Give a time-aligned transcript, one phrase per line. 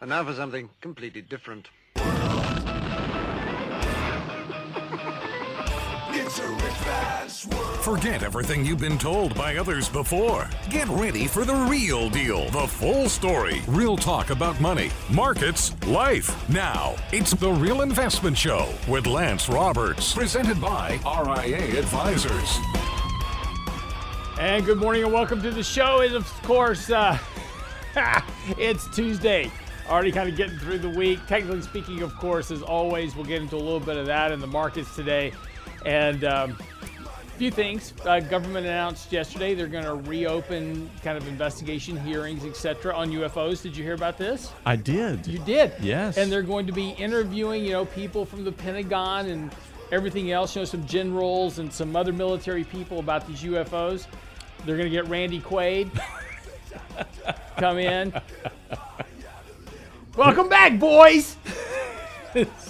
[0.00, 1.70] And now for something completely different.
[7.80, 10.48] Forget everything you've been told by others before.
[10.68, 16.48] Get ready for the real deal, the full story, real talk about money, markets, life.
[16.48, 22.58] Now, it's The Real Investment Show with Lance Roberts, presented by RIA Advisors.
[24.38, 26.02] And good morning and welcome to the show.
[26.02, 27.18] And of course, uh,
[28.58, 29.50] it's Tuesday.
[29.88, 31.18] Already kind of getting through the week.
[31.26, 34.40] Technically speaking, of course, as always, we'll get into a little bit of that in
[34.40, 35.32] the markets today.
[35.86, 36.58] And um,
[36.92, 37.94] a few things.
[38.04, 43.62] Uh, government announced yesterday they're going to reopen kind of investigation hearings, etc., on UFOs.
[43.62, 44.52] Did you hear about this?
[44.66, 45.26] I did.
[45.26, 45.72] You did.
[45.80, 46.18] Yes.
[46.18, 49.50] And they're going to be interviewing, you know, people from the Pentagon and
[49.90, 50.54] everything else.
[50.54, 54.06] You know, some generals and some other military people about these UFOs.
[54.66, 55.88] They're going to get Randy Quaid
[57.56, 58.12] come in.
[60.18, 61.36] Welcome back, boys.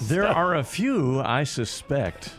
[0.03, 2.31] There are a few I suspect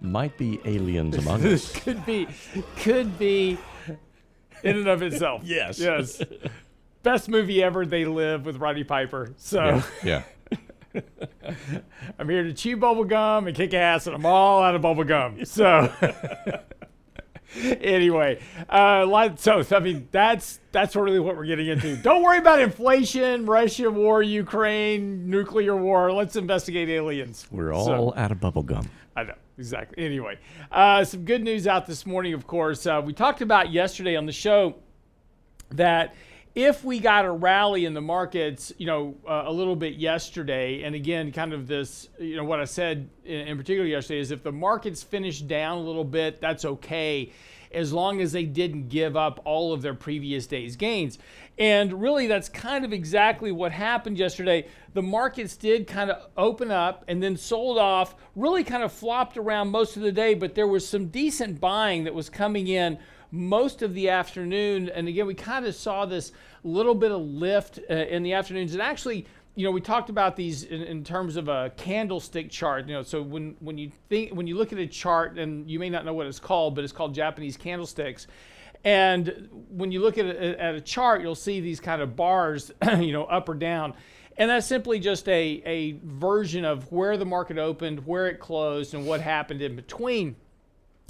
[0.00, 1.70] might be aliens among us.
[1.70, 2.26] This could be,
[2.78, 3.58] could be,
[4.62, 5.42] in and of itself.
[5.44, 5.78] Yes.
[5.78, 6.22] Yes.
[7.02, 7.84] Best movie ever.
[7.84, 9.34] They live with Roddy Piper.
[9.36, 10.22] So yeah.
[12.18, 15.04] I'm here to chew bubble gum and kick ass, and I'm all out of bubble
[15.04, 15.44] gum.
[15.44, 15.92] So.
[17.80, 21.96] anyway, uh, so I mean that's that's really what we're getting into.
[21.96, 26.12] Don't worry about inflation, Russia war, Ukraine, nuclear war.
[26.12, 27.46] Let's investigate aliens.
[27.50, 28.88] We're So- all out of bubble gum.
[29.14, 30.02] I know, exactly.
[30.04, 30.38] Anyway,
[30.70, 32.86] uh, some good news out this morning, of course.
[32.86, 34.76] Uh, we talked about yesterday on the show
[35.72, 36.14] that
[36.54, 40.82] if we got a rally in the markets, you know, uh, a little bit yesterday,
[40.82, 44.30] and again, kind of this, you know, what I said in, in particular yesterday is
[44.30, 47.32] if the markets finished down a little bit, that's okay,
[47.72, 51.18] as long as they didn't give up all of their previous day's gains.
[51.58, 54.66] And really, that's kind of exactly what happened yesterday.
[54.92, 59.38] The markets did kind of open up and then sold off, really kind of flopped
[59.38, 62.98] around most of the day, but there was some decent buying that was coming in
[63.32, 64.90] most of the afternoon.
[64.90, 66.32] And again, we kind of saw this
[66.62, 68.74] little bit of lift uh, in the afternoons.
[68.74, 72.86] And actually, you know, we talked about these in, in terms of a candlestick chart.
[72.86, 75.78] You know, so when when you think when you look at a chart, and you
[75.78, 78.26] may not know what it's called, but it's called Japanese candlesticks.
[78.84, 82.70] And when you look at a, at a chart, you'll see these kind of bars,
[82.98, 83.94] you know, up or down.
[84.36, 88.94] And that's simply just a, a version of where the market opened, where it closed,
[88.94, 90.36] and what happened in between.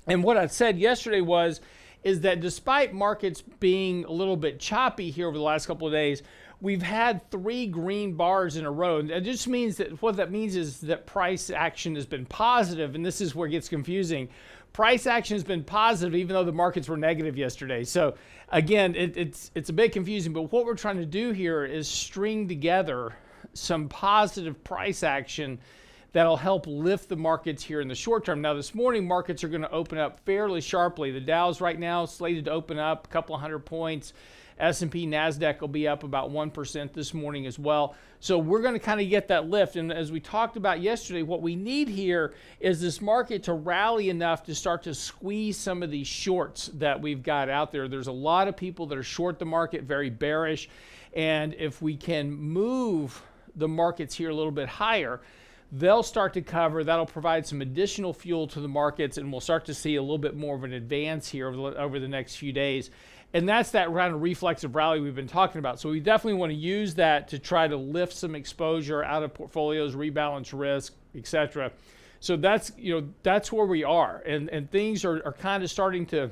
[0.07, 1.61] And what I said yesterday was,
[2.03, 5.93] is that despite markets being a little bit choppy here over the last couple of
[5.93, 6.23] days,
[6.61, 8.99] we've had three green bars in a row.
[8.99, 12.95] And it just means that what that means is that price action has been positive,
[12.95, 14.29] and this is where it gets confusing.
[14.73, 17.85] Price action has been positive, even though the markets were negative yesterday.
[17.85, 18.15] So
[18.49, 20.33] again, it, it's it's a bit confusing.
[20.33, 23.13] But what we're trying to do here is string together
[23.53, 25.59] some positive price action
[26.13, 28.41] that'll help lift the markets here in the short term.
[28.41, 31.11] Now, this morning, markets are going to open up fairly sharply.
[31.11, 34.13] The Dow's right now slated to open up a couple hundred points.
[34.59, 37.97] S&P, Nasdaq will be up about 1% this morning as well.
[38.21, 39.75] So we're going to kind of get that lift.
[39.75, 44.11] And as we talked about yesterday, what we need here is this market to rally
[44.11, 47.89] enough to start to squeeze some of these shorts that we've got out there.
[47.89, 50.69] There's a lot of people that are short the market, very bearish.
[51.15, 53.21] And if we can move
[53.57, 55.21] the markets here a little bit higher,
[55.73, 56.85] they'll start to cover.
[56.85, 60.19] That'll provide some additional fuel to the markets, and we'll start to see a little
[60.19, 62.91] bit more of an advance here over the, over the next few days.
[63.35, 65.81] And that's that kind of reflexive rally we've been talking about.
[65.81, 69.33] So we definitely want to use that to try to lift some exposure out of
[69.33, 71.73] portfolios, rebalance risk, etc.
[72.21, 75.71] So that's you know that's where we are, and and things are, are kind of
[75.71, 76.31] starting to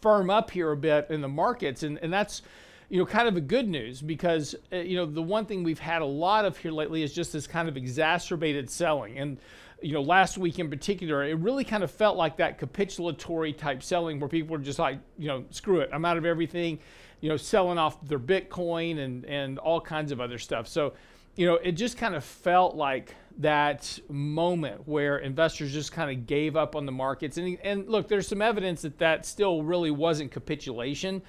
[0.00, 2.42] firm up here a bit in the markets, and and that's
[2.88, 5.78] you know, kind of a good news because, uh, you know, the one thing we've
[5.78, 9.18] had a lot of here lately is just this kind of exacerbated selling.
[9.18, 9.38] And,
[9.82, 13.82] you know, last week in particular, it really kind of felt like that capitulatory type
[13.82, 16.78] selling where people were just like, you know, screw it, I'm out of everything,
[17.20, 20.68] you know, selling off their Bitcoin and, and all kinds of other stuff.
[20.68, 20.94] So,
[21.34, 26.26] you know, it just kind of felt like that moment where investors just kind of
[26.26, 27.36] gave up on the markets.
[27.36, 31.20] And, and look, there's some evidence that that still really wasn't capitulation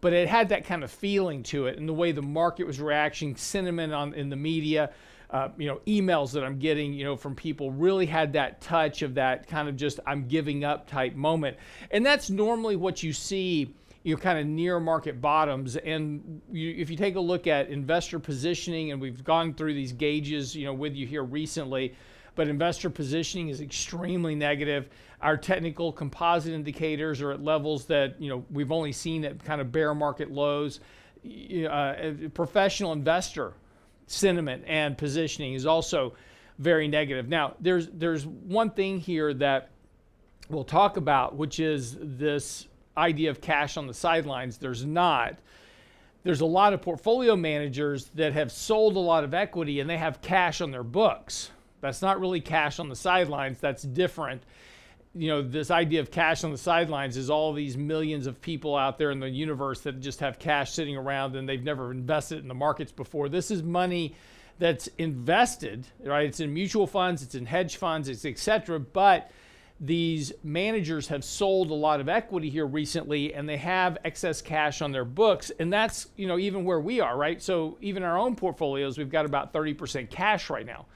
[0.00, 2.80] but it had that kind of feeling to it and the way the market was
[2.80, 4.90] reacting sentiment on in the media
[5.30, 9.02] uh, you know emails that i'm getting you know from people really had that touch
[9.02, 11.56] of that kind of just i'm giving up type moment.
[11.90, 15.76] And that's normally what you see you know kind of near market bottoms.
[15.76, 19.92] And you, if you take a look at investor positioning and we've gone through these
[19.92, 21.94] gauges you know with you here recently
[22.36, 24.88] but investor positioning is extremely negative.
[25.20, 29.60] Our technical composite indicators are at levels that you know we've only seen at kind
[29.60, 30.78] of bear market lows.
[31.68, 33.54] Uh, professional investor
[34.06, 36.14] sentiment and positioning is also
[36.58, 37.28] very negative.
[37.28, 39.70] Now, there's there's one thing here that
[40.48, 44.58] we'll talk about, which is this idea of cash on the sidelines.
[44.58, 45.36] There's not.
[46.22, 49.98] There's a lot of portfolio managers that have sold a lot of equity and they
[49.98, 51.50] have cash on their books.
[51.80, 53.58] That's not really cash on the sidelines.
[53.60, 54.42] That's different.
[55.14, 58.76] You know, this idea of cash on the sidelines is all these millions of people
[58.76, 62.38] out there in the universe that just have cash sitting around and they've never invested
[62.38, 63.28] in the markets before.
[63.28, 64.14] This is money
[64.58, 66.26] that's invested, right?
[66.26, 68.80] It's in mutual funds, it's in hedge funds, it's etc.
[68.80, 69.30] But
[69.80, 74.80] these managers have sold a lot of equity here recently and they have excess cash
[74.80, 78.16] on their books and that's you know even where we are right so even our
[78.16, 80.86] own portfolios we've got about 30% cash right now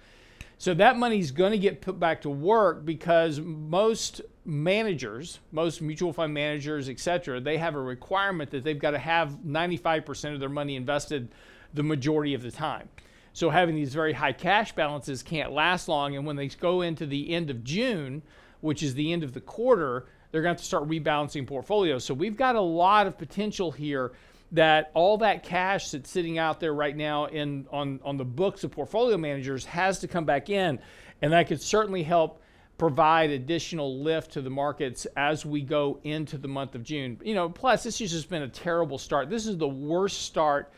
[0.61, 6.13] so that money's going to get put back to work because most managers, most mutual
[6.13, 10.39] fund managers, et cetera, they have a requirement that they've got to have 95% of
[10.39, 11.31] their money invested
[11.73, 12.91] the majority of the time.
[13.33, 16.15] So having these very high cash balances can't last long.
[16.15, 18.21] And when they go into the end of June,
[18.61, 22.05] which is the end of the quarter, they're going to to start rebalancing portfolios.
[22.05, 24.13] So we've got a lot of potential here
[24.53, 28.65] that all that cash that's sitting out there right now in on, on the books
[28.65, 30.79] of portfolio managers has to come back in.
[31.23, 32.43] And that could certainly help
[32.79, 37.21] provide additional lift to the markets as we go into the month of June.
[37.23, 39.29] You know, plus this has just been a terrible start.
[39.29, 40.73] This is the worst start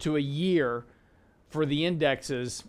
[0.00, 0.84] to a year
[1.48, 2.64] for the indexes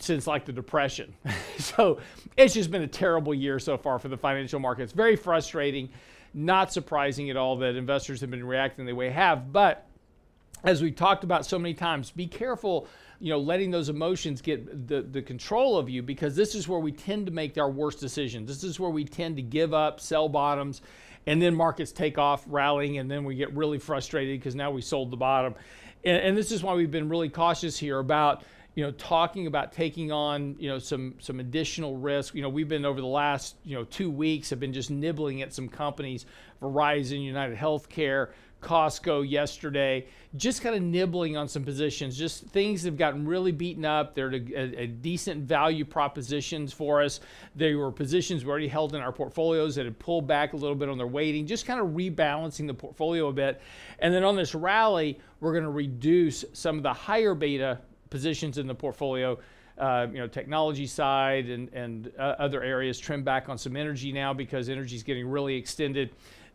[0.00, 1.14] since like the depression.
[1.58, 2.00] so
[2.36, 4.92] it's just been a terrible year so far for the financial markets.
[4.92, 5.90] Very frustrating.
[6.34, 9.52] Not surprising at all that investors have been reacting the way they have.
[9.52, 9.86] But
[10.64, 12.88] as we've talked about so many times, be careful,
[13.20, 16.80] you know, letting those emotions get the, the control of you because this is where
[16.80, 18.48] we tend to make our worst decisions.
[18.48, 20.82] This is where we tend to give up, sell bottoms,
[21.26, 24.82] and then markets take off rallying, and then we get really frustrated because now we
[24.82, 25.54] sold the bottom.
[26.04, 28.42] And, and this is why we've been really cautious here about
[28.74, 32.34] you know, talking about taking on, you know, some some additional risk.
[32.34, 35.42] You know, we've been over the last, you know, two weeks have been just nibbling
[35.42, 36.26] at some companies,
[36.60, 38.30] Verizon, United Healthcare,
[38.64, 40.06] Costco yesterday,
[40.36, 42.16] just kind of nibbling on some positions.
[42.16, 44.14] Just things have gotten really beaten up.
[44.14, 47.20] They're a, a, decent value propositions for us.
[47.54, 50.74] They were positions we already held in our portfolios that had pulled back a little
[50.74, 53.60] bit on their weighting, just kind of rebalancing the portfolio a bit.
[53.98, 57.78] And then on this rally, we're going to reduce some of the higher beta
[58.14, 59.36] positions in the portfolio.
[59.76, 64.12] Uh, you know, technology side and, and uh, other areas trim back on some energy
[64.12, 66.10] now because energy is getting really extended.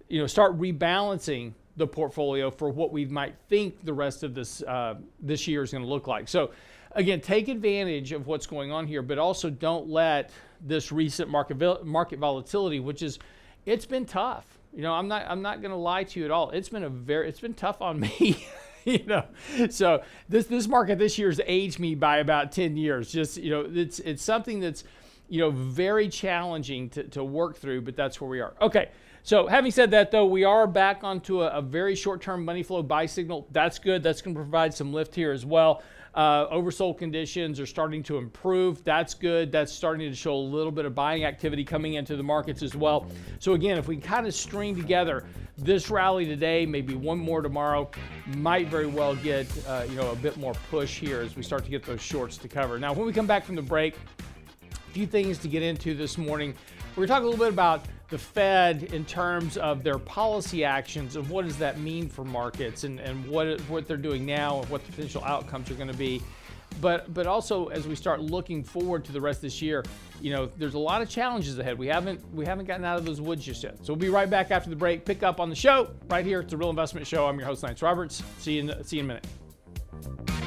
[0.08, 4.62] You know, start rebalancing the portfolio for what we might think the rest of this
[4.64, 6.30] uh, this year is going to look like.
[6.30, 6.52] So,
[6.94, 11.86] again, take advantage of what's going on here, but also don't let this recent market
[11.86, 13.20] market volatility, which is
[13.66, 14.46] it's been tough.
[14.74, 16.52] You know, I'm not I'm not going to lie to you at all.
[16.52, 18.48] It's been a very it's been tough on me.
[18.86, 19.26] you know,
[19.70, 23.12] so this this market this year has aged me by about ten years.
[23.12, 24.84] Just you know, it's it's something that's
[25.28, 28.54] you know very challenging to, to work through, but that's where we are.
[28.62, 28.90] Okay.
[29.22, 32.64] So, having said that, though, we are back onto a, a very short term money
[32.64, 33.48] flow buy signal.
[33.52, 34.02] That's good.
[34.02, 35.84] That's going to provide some lift here as well.
[36.16, 38.84] Uh, oversold conditions are starting to improve.
[38.84, 39.52] That's good.
[39.52, 42.76] That's starting to show a little bit of buying activity coming into the markets as
[42.76, 43.08] well.
[43.40, 45.26] So, again, if we kind of string together
[45.58, 47.90] this rally today, maybe one more tomorrow,
[48.38, 51.64] might very well get uh, you know a bit more push here as we start
[51.66, 52.80] to get those shorts to cover.
[52.80, 53.96] Now, when we come back from the break,
[54.72, 56.56] a few things to get into this morning.
[56.96, 61.28] We're talking a little bit about the Fed in terms of their policy actions and
[61.30, 64.84] what does that mean for markets and, and what, what they're doing now and what
[64.86, 66.22] the potential outcomes are going to be.
[66.82, 69.84] But, but also as we start looking forward to the rest of this year,
[70.22, 71.78] you know, there's a lot of challenges ahead.
[71.78, 73.78] We haven't we haven't gotten out of those woods just yet.
[73.86, 75.04] So we'll be right back after the break.
[75.04, 76.42] Pick up on the show right here.
[76.42, 77.28] It's a real investment show.
[77.28, 78.24] I'm your host, Lance Roberts.
[78.38, 80.39] See you in, see you in a minute.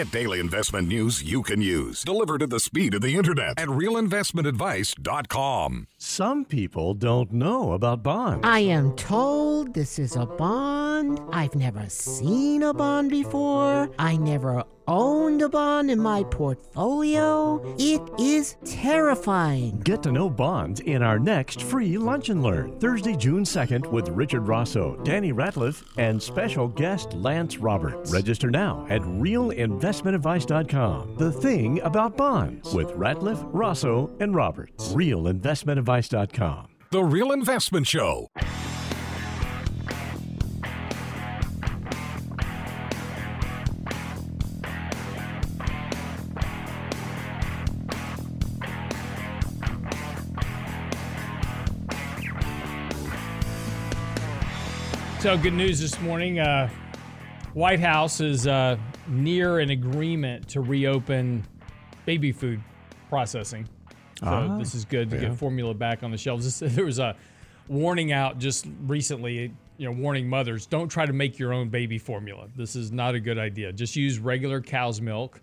[0.00, 3.68] Get daily investment news you can use, delivered at the speed of the internet at
[3.68, 5.88] realinvestmentadvice.com.
[5.98, 8.48] Some people don't know about bonds.
[8.48, 11.20] I am told this is a bond.
[11.34, 13.90] I've never seen a bond before.
[13.98, 16.28] I never owned a bond in my uh-huh.
[16.30, 17.74] portfolio.
[17.78, 19.80] It is terrifying.
[19.80, 24.10] Get to know bonds in our next free Lunch and Learn, Thursday, June 2nd, with
[24.10, 28.12] Richard Rosso, Danny Ratliff, and special guest Lance Roberts.
[28.12, 31.16] Register now at realinvestmentadvice.com.
[31.16, 34.92] The thing about bonds with Ratliff, Rosso, and Roberts.
[34.92, 36.66] Realinvestmentadvice.com.
[36.90, 38.26] The Real Investment Show.
[55.20, 56.38] So, good news this morning.
[56.38, 56.70] Uh,
[57.52, 61.44] White House is uh, near an agreement to reopen
[62.06, 62.62] baby food
[63.10, 63.68] processing.
[64.18, 65.28] So, Ah, this is good to yeah.
[65.28, 66.58] get formula back on the shelves.
[66.58, 67.16] This, there was a
[67.68, 71.98] warning out just recently, you know, warning mothers don't try to make your own baby
[71.98, 72.48] formula.
[72.56, 73.74] This is not a good idea.
[73.74, 75.42] Just use regular cow's milk,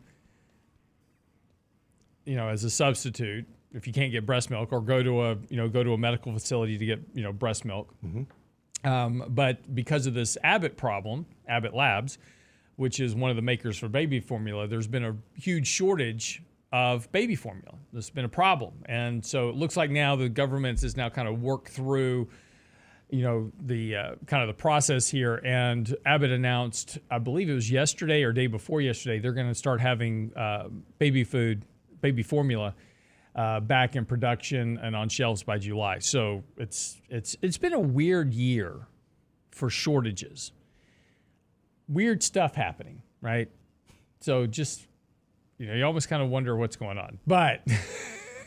[2.25, 5.37] you know, as a substitute if you can't get breast milk, or go to a,
[5.49, 7.93] you know, go to a medical facility to get, you know, breast milk.
[8.83, 12.17] Um, but because of this Abbott problem, Abbott Labs,
[12.75, 17.11] which is one of the makers for baby formula, there's been a huge shortage of
[17.11, 17.75] baby formula.
[17.91, 18.73] There's been a problem.
[18.85, 22.27] And so it looks like now the government is now kind of worked through,
[23.09, 25.41] you know, the uh, kind of the process here.
[25.43, 29.55] And Abbott announced, I believe it was yesterday or day before yesterday, they're going to
[29.55, 30.67] start having uh,
[30.99, 31.65] baby food,
[32.01, 32.75] baby formula
[33.37, 35.99] uh, back in production and on shelves by July.
[35.99, 38.87] So it's it's it's been a weird year
[39.51, 40.51] for shortages.
[41.87, 43.49] Weird stuff happening, right?
[44.19, 44.87] So just
[45.59, 47.19] you know, you almost kind of wonder what's going on.
[47.27, 47.61] But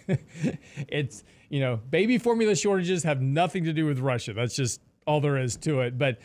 [0.89, 4.33] it's you know, baby formula shortages have nothing to do with Russia.
[4.33, 5.99] That's just all there is to it.
[5.99, 6.19] But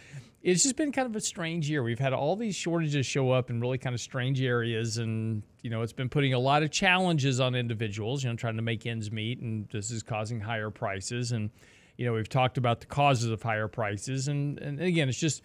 [0.46, 1.82] it's just been kind of a strange year.
[1.82, 5.72] We've had all these shortages show up in really kind of strange areas, and you
[5.72, 8.24] know, it's been putting a lot of challenges on individuals.
[8.24, 11.32] You know, trying to make ends meet, and this is causing higher prices.
[11.32, 11.50] And
[11.98, 15.42] you know, we've talked about the causes of higher prices, and and again, it's just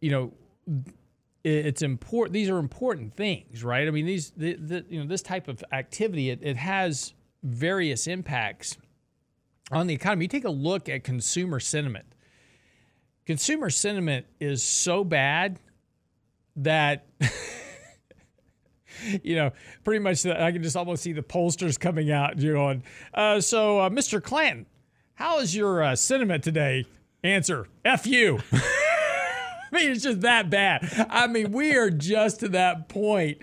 [0.00, 0.32] you know
[1.44, 5.20] it's important these are important things right i mean these the, the, you know this
[5.20, 7.12] type of activity it, it has
[7.42, 8.78] various impacts
[9.70, 12.13] on the economy you take a look at consumer sentiment
[13.26, 15.58] consumer sentiment is so bad
[16.56, 17.06] that
[19.22, 19.50] you know
[19.82, 22.82] pretty much the, i can just almost see the pollsters coming out you know, going
[23.14, 24.66] uh, so uh, mr clanton
[25.14, 26.84] how is your uh, sentiment today
[27.22, 28.38] answer f you
[29.72, 31.08] I mean, it's just that bad.
[31.10, 33.38] I mean, we are just to that point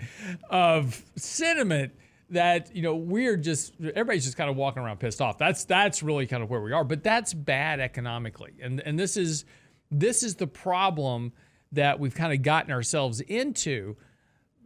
[0.48, 1.92] of sentiment
[2.30, 5.36] that you know we're just everybody's just kind of walking around pissed off.
[5.36, 6.84] That's that's really kind of where we are.
[6.84, 9.44] But that's bad economically, and and this is
[9.92, 11.32] this is the problem
[11.72, 13.96] that we've kind of gotten ourselves into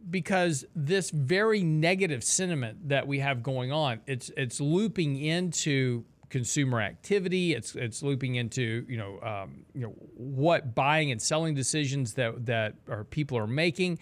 [0.09, 6.81] because this very negative sentiment that we have going on it's it's looping into consumer
[6.81, 7.53] activity.
[7.53, 12.45] It's it's looping into you know um, you know what buying and selling decisions that
[12.45, 13.99] that our people are making.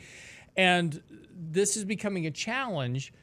[0.58, 1.02] And
[1.34, 3.14] this is becoming a challenge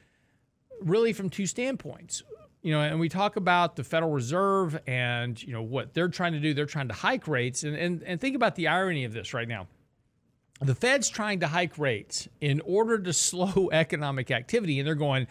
[0.81, 2.23] really from two standpoints
[2.62, 6.33] you know and we talk about the federal reserve and you know what they're trying
[6.33, 6.54] to do.
[6.54, 7.62] They're trying to hike rates.
[7.62, 9.66] And and, and think about the irony of this right now.
[10.61, 14.78] The Fed's trying to hike rates in order to slow economic activity.
[14.78, 15.26] And they're going,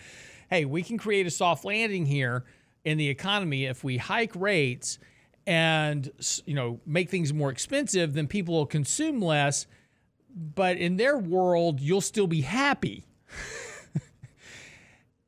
[0.50, 2.43] hey, we can create a soft landing here
[2.83, 5.00] in the economy if we hike rates
[5.47, 6.11] and
[6.45, 9.67] you know make things more expensive then people will consume less.
[10.33, 13.05] But in their world you'll still be happy.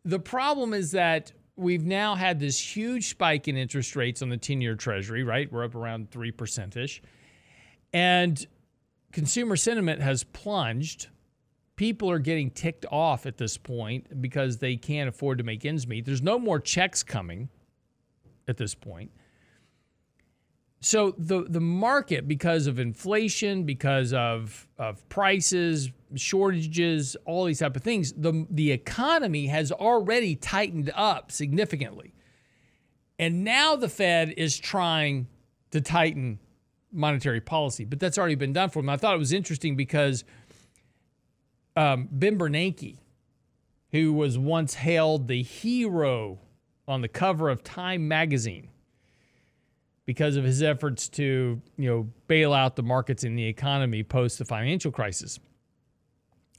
[0.05, 4.37] The problem is that we've now had this huge spike in interest rates on the
[4.37, 7.01] 10-year treasury right we're up around 3% ish
[7.93, 8.47] and
[9.13, 11.07] consumer sentiment has plunged.
[11.75, 15.87] People are getting ticked off at this point because they can't afford to make ends
[15.87, 16.05] meet.
[16.05, 17.49] There's no more checks coming
[18.47, 19.11] at this point.
[20.83, 27.77] So the the market, because of inflation, because of of prices, shortages, all these type
[27.77, 32.13] of things, the the economy has already tightened up significantly.
[33.17, 35.27] And now the Fed is trying
[35.71, 36.39] to tighten
[36.91, 38.89] monetary policy, but that's already been done for them.
[38.89, 40.25] I thought it was interesting because
[41.77, 42.97] um, Ben Bernanke,
[43.91, 46.39] who was once hailed the hero
[46.89, 48.67] on the cover of Time magazine
[50.05, 54.37] because of his efforts to, you know, bail out the markets in the economy post
[54.37, 55.39] the financial crisis.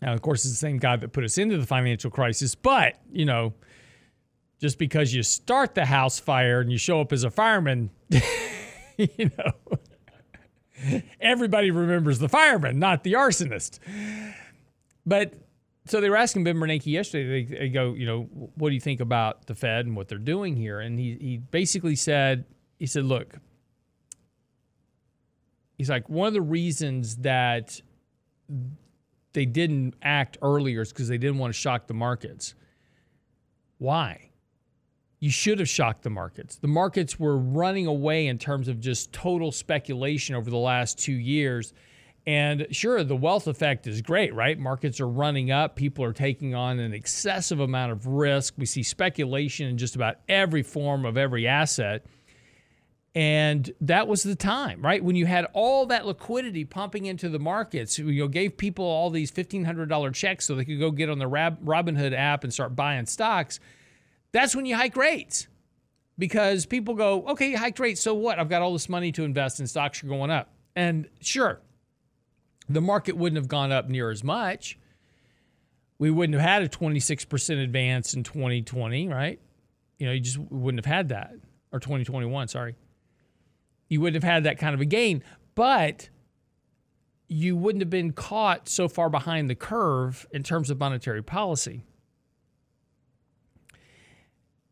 [0.01, 2.99] Now, of course, it's the same guy that put us into the financial crisis, but,
[3.13, 3.55] you know,
[4.61, 7.91] just because you start the house fire and you show up as a fireman,
[8.97, 9.79] you know,
[11.21, 13.79] everybody remembers the fireman, not the arsonist.
[15.07, 15.35] But
[15.87, 17.45] so they were asking Ben Bernanke yesterday.
[17.45, 18.23] They, they go, you know,
[18.55, 20.81] what do you think about the Fed and what they're doing here?
[20.81, 22.45] And he he basically said,
[22.85, 23.39] he said, look,
[25.79, 27.81] he's like one of the reasons that
[29.33, 32.55] they didn't act earlier is because they didn't want to shock the markets.
[33.79, 34.31] Why?
[35.25, 36.57] you should have shocked the markets.
[36.57, 41.15] The markets were running away in terms of just total speculation over the last two
[41.15, 41.73] years.
[42.27, 44.59] And sure, the wealth effect is great, right?
[44.59, 45.77] Markets are running up.
[45.77, 48.53] People are taking on an excessive amount of risk.
[48.59, 52.05] We see speculation in just about every form of every asset.
[53.15, 55.03] And that was the time, right?
[55.03, 59.09] When you had all that liquidity pumping into the markets, you know, gave people all
[59.09, 63.07] these $1,500 checks so they could go get on the Robinhood app and start buying
[63.07, 63.61] stocks.
[64.33, 65.47] That's when you hike rates
[66.19, 68.01] because people go, okay, you hiked rates.
[68.01, 68.41] So what?
[68.41, 70.51] I've got all this money to invest in stocks are going up.
[70.75, 71.61] And sure,
[72.69, 74.77] the market wouldn't have gone up near as much.
[76.01, 79.39] We wouldn't have had a 26% advance in 2020, right?
[79.99, 81.35] You know, you just wouldn't have had that.
[81.71, 82.75] Or 2021, sorry
[83.89, 85.23] you wouldn't have had that kind of a gain,
[85.55, 86.09] but
[87.29, 91.85] you wouldn't have been caught so far behind the curve in terms of monetary policy.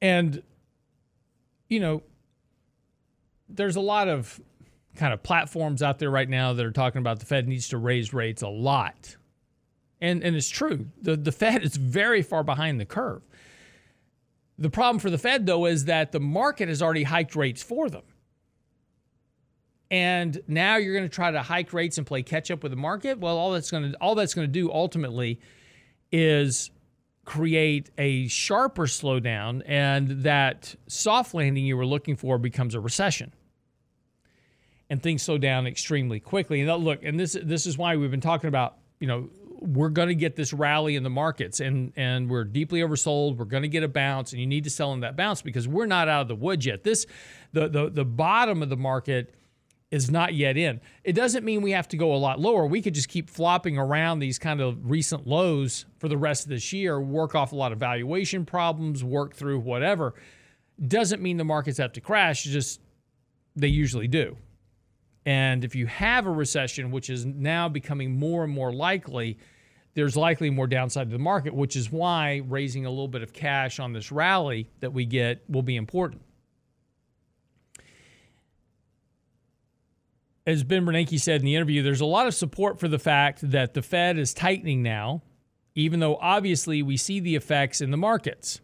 [0.01, 0.43] And,
[1.69, 2.03] you know,
[3.49, 4.41] there's a lot of
[4.97, 7.79] kind of platforms out there right now that are talking about the Fed needs to
[7.79, 9.17] raise rates a lot.
[10.01, 10.87] And, and it's true.
[11.01, 13.23] The, the Fed is very far behind the curve.
[14.59, 17.89] The problem for the Fed, though, is that the market has already hiked rates for
[17.89, 18.03] them
[19.93, 22.77] and now you're going to try to hike rates and play catch up with the
[22.77, 23.19] market.
[23.19, 25.39] Well, all that's going to all that's going to do ultimately
[26.11, 26.71] is
[27.27, 33.35] create a sharper slowdown, and that soft landing you were looking for becomes a recession,
[34.89, 36.63] and things slow down extremely quickly.
[36.63, 39.29] And uh, look, and this this is why we've been talking about you know
[39.61, 43.45] we're going to get this rally in the markets and and we're deeply oversold we're
[43.45, 45.87] going to get a bounce and you need to sell in that bounce because we're
[45.87, 47.07] not out of the woods yet this
[47.53, 49.33] the the, the bottom of the market
[49.93, 50.81] is not yet in.
[51.05, 52.67] It doesn't mean we have to go a lot lower.
[52.67, 56.49] We could just keep flopping around these kind of recent lows for the rest of
[56.49, 60.15] this year, work off a lot of valuation problems, work through whatever.
[60.85, 62.81] Doesn't mean the markets have to crash, just
[63.55, 64.39] they usually do.
[65.27, 69.39] And if you have a recession, which is now becoming more and more likely,
[69.93, 73.35] there's likely more downside to the market, which is why raising a little bit of
[73.35, 76.23] cash on this rally that we get will be important.
[80.47, 83.51] As Ben Bernanke said in the interview, there's a lot of support for the fact
[83.51, 85.23] that the Fed is tightening now,
[85.75, 88.61] even though obviously we see the effects in the markets.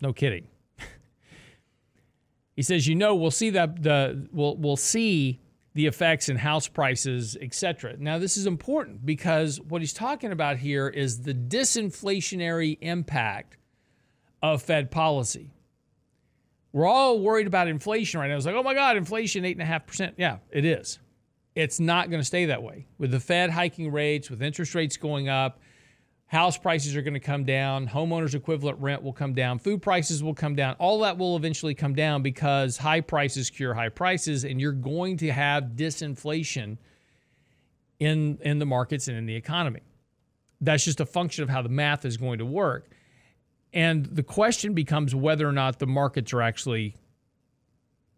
[0.00, 0.46] No kidding.
[2.56, 5.40] he says, you know, we'll see that the we'll we'll see
[5.74, 7.96] the effects in house prices, etc.
[7.98, 13.58] Now, this is important because what he's talking about here is the disinflationary impact
[14.42, 15.50] of Fed policy.
[16.72, 18.36] We're all worried about inflation right now.
[18.36, 20.14] It's like, oh my God, inflation, 8.5%.
[20.16, 20.98] Yeah, it is
[21.56, 22.86] it's not going to stay that way.
[22.98, 25.58] With the Fed hiking rates, with interest rates going up,
[26.26, 30.22] house prices are going to come down, homeowners equivalent rent will come down, food prices
[30.22, 30.76] will come down.
[30.78, 35.16] All that will eventually come down because high prices cure high prices and you're going
[35.16, 36.76] to have disinflation
[37.98, 39.80] in in the markets and in the economy.
[40.60, 42.90] That's just a function of how the math is going to work.
[43.72, 46.96] And the question becomes whether or not the markets are actually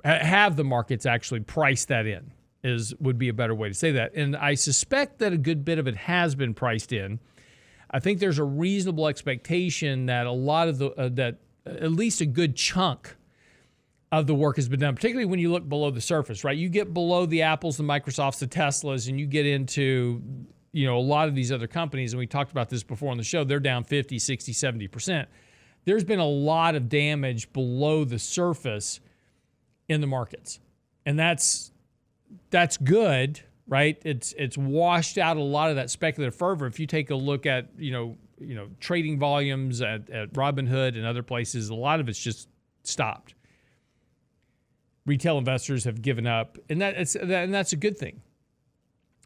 [0.03, 3.93] have the markets actually priced that in is would be a better way to say
[3.93, 4.15] that.
[4.15, 7.21] And I suspect that a good bit of it has been priced in.
[7.91, 12.21] I think there's a reasonable expectation that a lot of the uh, that at least
[12.21, 13.17] a good chunk
[14.11, 16.57] of the work has been done, particularly when you look below the surface, right?
[16.57, 20.23] You get below the Apples, the Microsofts, the Teslas, and you get into
[20.73, 23.17] you know a lot of these other companies and we talked about this before on
[23.17, 25.27] the show they're down 50 60 70%
[25.85, 29.01] there's been a lot of damage below the surface
[29.89, 30.61] in the markets
[31.07, 31.73] and that's
[32.51, 34.01] that's good, right?
[34.05, 36.67] It's it's washed out a lot of that speculative fervor.
[36.67, 40.97] If you take a look at you know you know trading volumes at, at Robinhood
[40.97, 42.49] and other places, a lot of it's just
[42.83, 43.35] stopped.
[45.07, 48.23] Retail investors have given up, and that it's and that's a good thing.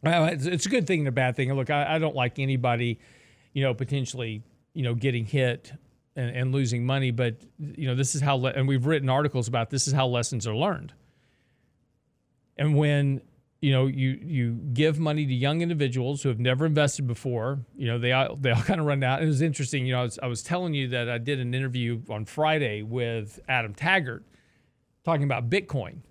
[0.05, 1.53] It's a good thing and a bad thing.
[1.55, 2.99] look, I, I don't like anybody,
[3.53, 4.43] you know, potentially
[4.75, 5.73] you know getting hit
[6.17, 9.71] and, and losing money, but you know this is how and we've written articles about
[9.71, 10.93] this is how lessons are learned
[12.63, 13.21] and when
[13.61, 17.89] you know you you give money to young individuals who have never invested before, you
[17.89, 19.21] know they all, they all kind of run out.
[19.21, 19.85] It was interesting.
[19.85, 22.83] You know, I was, I was telling you that I did an interview on Friday
[22.83, 24.25] with Adam Taggart
[25.05, 26.03] talking about Bitcoin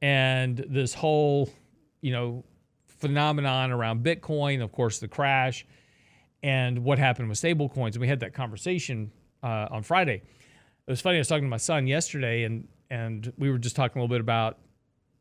[0.00, 1.50] and this whole
[2.00, 2.44] you know
[2.86, 4.62] phenomenon around Bitcoin.
[4.62, 5.66] Of course, the crash
[6.44, 7.92] and what happened with stablecoins.
[7.94, 9.10] And we had that conversation
[9.42, 10.22] uh, on Friday.
[10.86, 11.16] It was funny.
[11.16, 14.14] I was talking to my son yesterday, and and we were just talking a little
[14.14, 14.58] bit about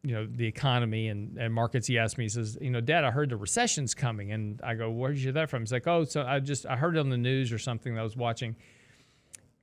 [0.03, 3.03] you know the economy and, and markets he asked me he says you know dad
[3.03, 4.31] i heard the recession's coming.
[4.31, 5.61] And i go where did you hear that from?
[5.61, 8.01] He's like oh so i just i heard it on the news or something that
[8.01, 8.55] i was watching.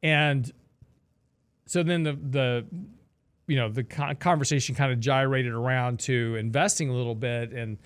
[0.02, 0.50] And
[1.66, 2.66] so then the the
[3.46, 7.52] you know the conversation kind of gyrated around to investing a little bit.
[7.52, 7.78] And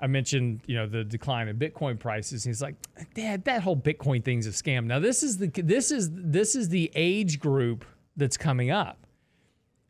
[0.00, 2.44] i mentioned you know the decline in bitcoin prices.
[2.44, 2.76] He's like
[3.14, 4.84] dad that whole bitcoin thing's a scam.
[4.84, 7.84] Now this is the this is this is the age group
[8.16, 9.06] that's coming up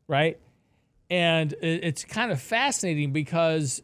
[0.08, 0.38] right
[1.10, 3.82] and it's kind of fascinating because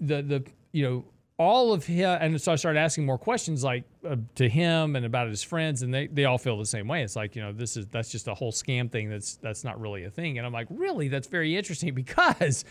[0.00, 1.04] the the you know
[1.38, 5.06] all of him and so I started asking more questions like uh, to him and
[5.06, 7.02] about his friends and they, they all feel the same way.
[7.04, 9.80] It's like, you know, this is that's just a whole scam thing that's that's not
[9.80, 10.38] really a thing.
[10.38, 11.06] And I'm like, "Really?
[11.06, 12.64] That's very interesting because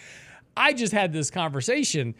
[0.57, 2.15] I just had this conversation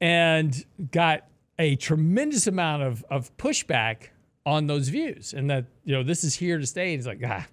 [0.00, 1.26] and got
[1.58, 4.08] a tremendous amount of of pushback
[4.44, 6.92] on those views and that, you know, this is here to stay.
[6.92, 7.46] And it's like, ah,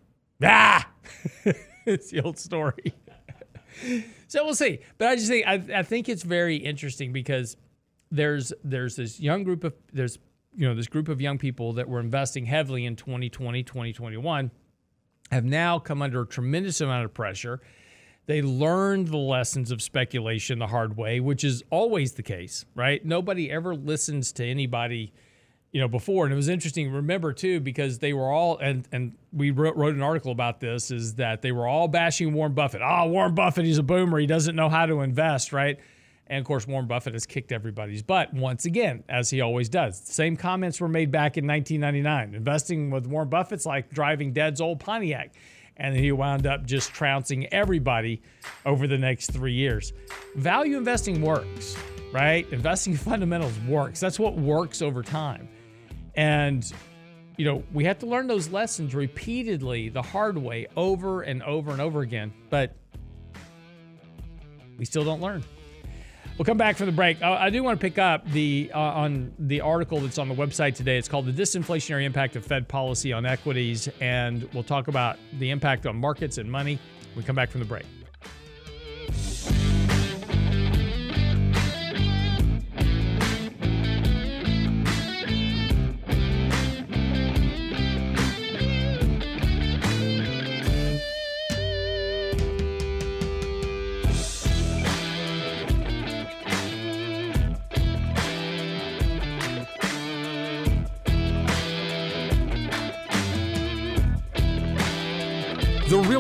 [0.44, 0.90] ah.
[1.86, 2.94] it's the old story.
[4.28, 4.80] So we'll see.
[4.98, 7.58] But I just think I, I think it's very interesting because
[8.12, 10.18] there's there's this young group of there's
[10.56, 14.52] you know this group of young people that were investing heavily in 2020 2021
[15.32, 17.62] have now come under a tremendous amount of pressure
[18.26, 23.06] they learned the lessons of speculation the hard way which is always the case right
[23.06, 25.14] nobody ever listens to anybody
[25.72, 29.14] you know before and it was interesting remember too because they were all and and
[29.32, 32.82] we wrote, wrote an article about this is that they were all bashing warren buffett
[32.84, 35.80] oh warren buffett he's a boomer he doesn't know how to invest right
[36.30, 40.00] and of course, Warren Buffett has kicked everybody's butt once again, as he always does.
[40.00, 42.36] Same comments were made back in 1999.
[42.36, 45.34] Investing with Warren Buffett's like driving Dad's old Pontiac.
[45.76, 48.22] And he wound up just trouncing everybody
[48.66, 49.94] over the next three years.
[50.36, 51.76] Value investing works,
[52.12, 52.46] right?
[52.52, 54.00] Investing fundamentals works.
[54.00, 55.48] That's what works over time.
[56.20, 56.70] And,
[57.38, 61.72] you know, we have to learn those lessons repeatedly, the hard way, over and over
[61.72, 62.34] and over again.
[62.50, 62.76] But
[64.78, 65.46] we still don't learn.
[66.38, 67.22] We'll come back from the break.
[67.22, 70.36] Uh, I do want to pick up the uh, on the article that's on the
[70.36, 70.98] website today.
[70.98, 75.52] It's called "The Disinflationary Impact of Fed Policy on Equities," and we'll talk about the
[75.52, 76.80] impact on markets and money.
[77.16, 77.86] we come back from the break.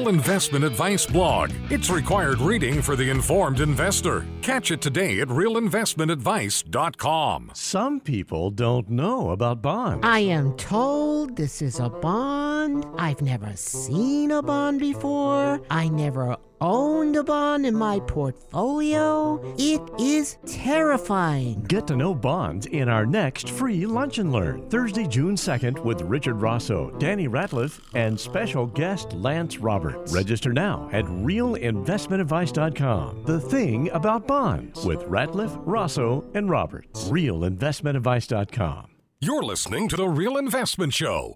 [0.10, 1.52] Investment Advice blog.
[1.70, 4.26] It's required reading for the informed investor.
[4.42, 7.52] Catch it today at realinvestmentadvice.com.
[7.54, 10.04] Some people don't know about bonds.
[10.04, 12.88] I am told this is a bond.
[12.98, 15.62] I've never seen a bond before.
[15.70, 19.42] I never owned a bond in my portfolio.
[19.58, 21.64] It is terrifying.
[21.64, 26.02] Get to know bonds in our next free Lunch and Learn, Thursday, June 2nd, with
[26.02, 30.14] Richard Rosso, Danny Ratliff, and special guest Lance Roberts.
[30.14, 33.24] Register now at realinvestmentadvice.com.
[33.26, 37.10] The thing about bonds with Ratliff, Rosso, and Roberts.
[37.10, 38.86] Realinvestmentadvice.com.
[39.22, 41.36] You're listening to The Real Investment Show.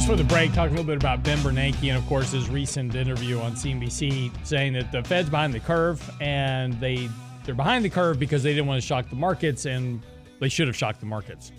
[0.00, 2.48] Just for the break, talk a little bit about Ben Bernanke and, of course, his
[2.48, 7.10] recent interview on CNBC saying that the Fed's behind the curve and they
[7.44, 10.02] they're behind the curve because they didn't want to shock the markets and
[10.38, 11.52] they should have shocked the markets.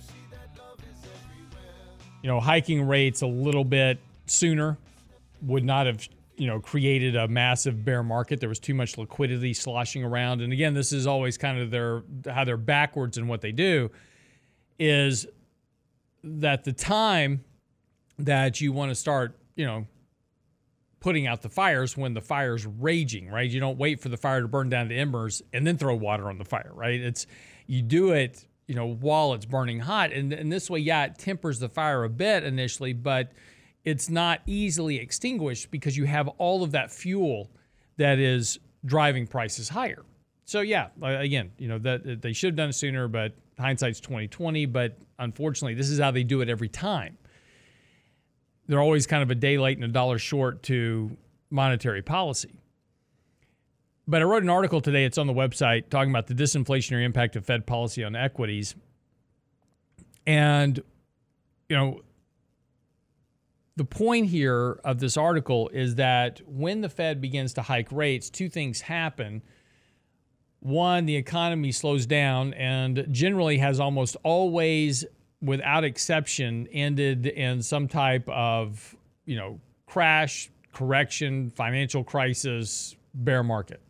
[2.23, 4.75] You know, hiking rates a little bit sooner
[5.43, 8.39] would not have you know created a massive bear market.
[8.39, 12.01] There was too much liquidity sloshing around, and again, this is always kind of their
[12.27, 13.91] how they're backwards in what they do.
[14.79, 15.27] Is
[16.23, 17.43] that the time
[18.25, 19.85] that you want to start, you know,
[20.99, 23.49] putting out the fires when the fire's raging, right?
[23.49, 26.29] You don't wait for the fire to burn down to embers and then throw water
[26.29, 26.99] on the fire, right?
[27.01, 27.25] It's
[27.67, 30.13] you do it, you know, while it's burning hot.
[30.13, 33.31] And, and this way, yeah, it tempers the fire a bit initially, but
[33.83, 37.49] it's not easily extinguished because you have all of that fuel
[37.97, 40.05] that is driving prices higher.
[40.45, 44.67] So yeah, again, you know, that they should have done it sooner, but hindsight's 2020,
[44.67, 47.17] but unfortunately, this is how they do it every time
[48.71, 51.17] they're always kind of a day late and a dollar short to
[51.49, 52.61] monetary policy.
[54.07, 57.35] But I wrote an article today, it's on the website, talking about the disinflationary impact
[57.35, 58.75] of Fed policy on equities.
[60.25, 60.81] And,
[61.67, 62.01] you know,
[63.75, 68.29] the point here of this article is that when the Fed begins to hike rates,
[68.29, 69.41] two things happen.
[70.61, 75.03] One, the economy slows down and generally has almost always
[75.41, 83.81] without exception, ended in some type of, you know, crash, correction, financial crisis, bear market.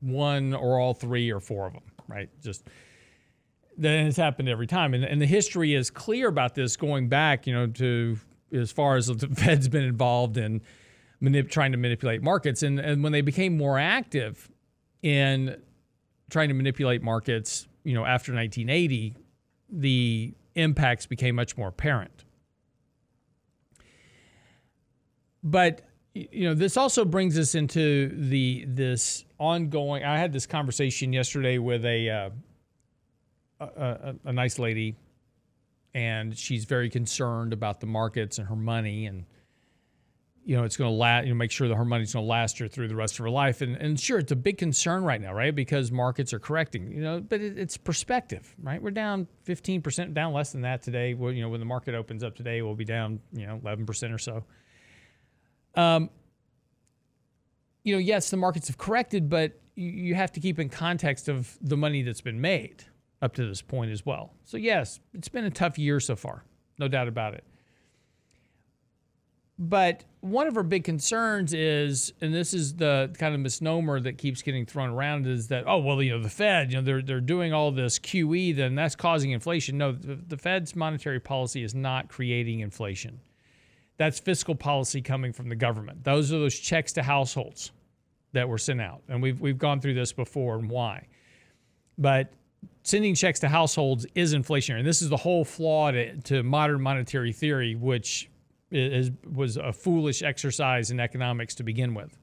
[0.00, 2.28] One or all three or four of them, right?
[2.42, 2.64] Just
[3.76, 4.94] then it's happened every time.
[4.94, 8.18] And, and the history is clear about this going back, you know, to
[8.52, 10.62] as far as the Fed's been involved in
[11.22, 12.62] manip- trying to manipulate markets.
[12.62, 14.50] And, and when they became more active
[15.02, 15.60] in
[16.30, 19.16] trying to manipulate markets, you know, after 1980,
[19.80, 22.24] the impacts became much more apparent.
[25.42, 25.82] But
[26.14, 30.04] you know, this also brings us into the this ongoing.
[30.04, 32.30] I had this conversation yesterday with a uh,
[33.60, 34.96] a, a, a nice lady,
[35.92, 39.24] and she's very concerned about the markets and her money, and
[40.44, 41.24] you know, it's going to last.
[41.24, 43.18] You know, make sure that her money's going to last her through the rest of
[43.18, 43.62] her life.
[43.62, 45.54] And and sure, it's a big concern right now, right?
[45.54, 46.92] Because markets are correcting.
[46.92, 48.82] You know, but it, it's perspective, right?
[48.82, 51.14] We're down 15 percent, down less than that today.
[51.14, 53.86] Well, you know, when the market opens up today, we'll be down, you know, 11
[53.86, 54.44] percent or so.
[55.74, 56.10] Um,
[57.82, 61.58] you know, yes, the markets have corrected, but you have to keep in context of
[61.60, 62.84] the money that's been made
[63.20, 64.34] up to this point as well.
[64.44, 66.44] So yes, it's been a tough year so far,
[66.78, 67.44] no doubt about it.
[69.58, 74.18] But one of our big concerns is, and this is the kind of misnomer that
[74.18, 77.02] keeps getting thrown around, is that oh well, you know the Fed, you know they're
[77.02, 79.78] they're doing all this QE, then that's causing inflation.
[79.78, 83.20] No, the, the Fed's monetary policy is not creating inflation.
[83.96, 86.02] That's fiscal policy coming from the government.
[86.02, 87.70] Those are those checks to households
[88.32, 91.06] that were sent out, and we've we've gone through this before and why.
[91.96, 92.32] But
[92.82, 94.78] sending checks to households is inflationary.
[94.78, 98.28] And this is the whole flaw to, to modern monetary theory, which
[98.74, 102.18] is, was a foolish exercise in economics to begin with.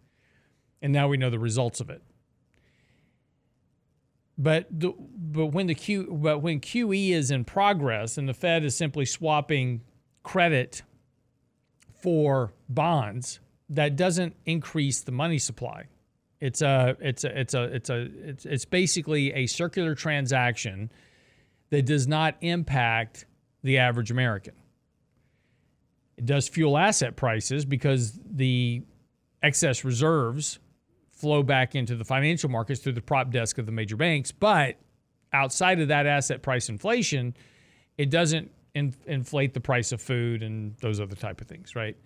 [0.82, 2.02] And now we know the results of it.
[4.38, 8.64] But the, but when the Q but when QE is in progress and the Fed
[8.64, 9.82] is simply swapping
[10.24, 10.82] credit
[12.02, 15.86] for bonds, that doesn't increase the money supply.
[16.40, 20.92] It's a it's a it's a it's a it's, it's basically a circular transaction
[21.70, 23.26] that does not impact
[23.64, 24.54] the average American.
[26.22, 28.84] It does fuel asset prices because the
[29.42, 30.60] excess reserves
[31.12, 34.32] flow back into the financial markets through the prop desk of the major banks.
[34.32, 34.78] But
[35.34, 37.36] outside of that asset price inflation,
[37.98, 41.98] it doesn't in, inflate the price of food and those other type of things, right?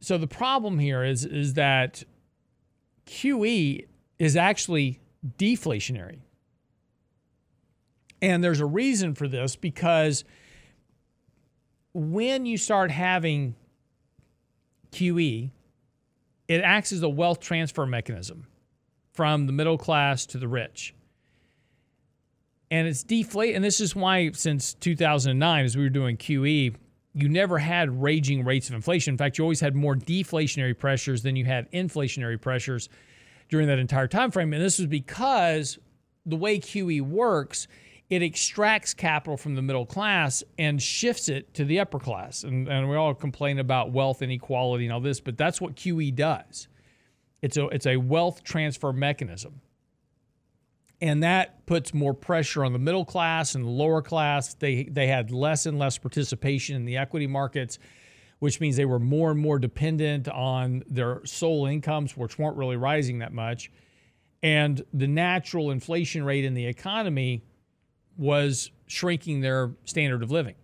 [0.00, 2.04] So the problem here is is that
[3.06, 3.86] QE
[4.18, 5.00] is actually
[5.38, 6.18] deflationary.
[8.20, 10.24] And there's a reason for this because
[11.92, 13.54] when you start having
[14.92, 15.50] QE,
[16.46, 18.46] it acts as a wealth transfer mechanism
[19.12, 20.94] from the middle class to the rich.
[22.70, 26.74] And it's deflate and this is why since 2009 as we were doing QE,
[27.14, 29.14] you never had raging rates of inflation.
[29.14, 32.88] In fact, you always had more deflationary pressures than you had inflationary pressures
[33.48, 34.52] during that entire time frame.
[34.52, 35.78] And this was because
[36.26, 37.66] the way QE works
[38.10, 42.42] it extracts capital from the middle class and shifts it to the upper class.
[42.42, 46.14] And, and we all complain about wealth inequality and all this, but that's what QE
[46.14, 46.68] does.
[47.42, 49.60] It's a, it's a wealth transfer mechanism.
[51.00, 54.54] And that puts more pressure on the middle class and the lower class.
[54.54, 57.78] They, they had less and less participation in the equity markets,
[58.40, 62.76] which means they were more and more dependent on their sole incomes, which weren't really
[62.76, 63.70] rising that much.
[64.42, 67.44] And the natural inflation rate in the economy
[68.18, 70.56] was shrinking their standard of living.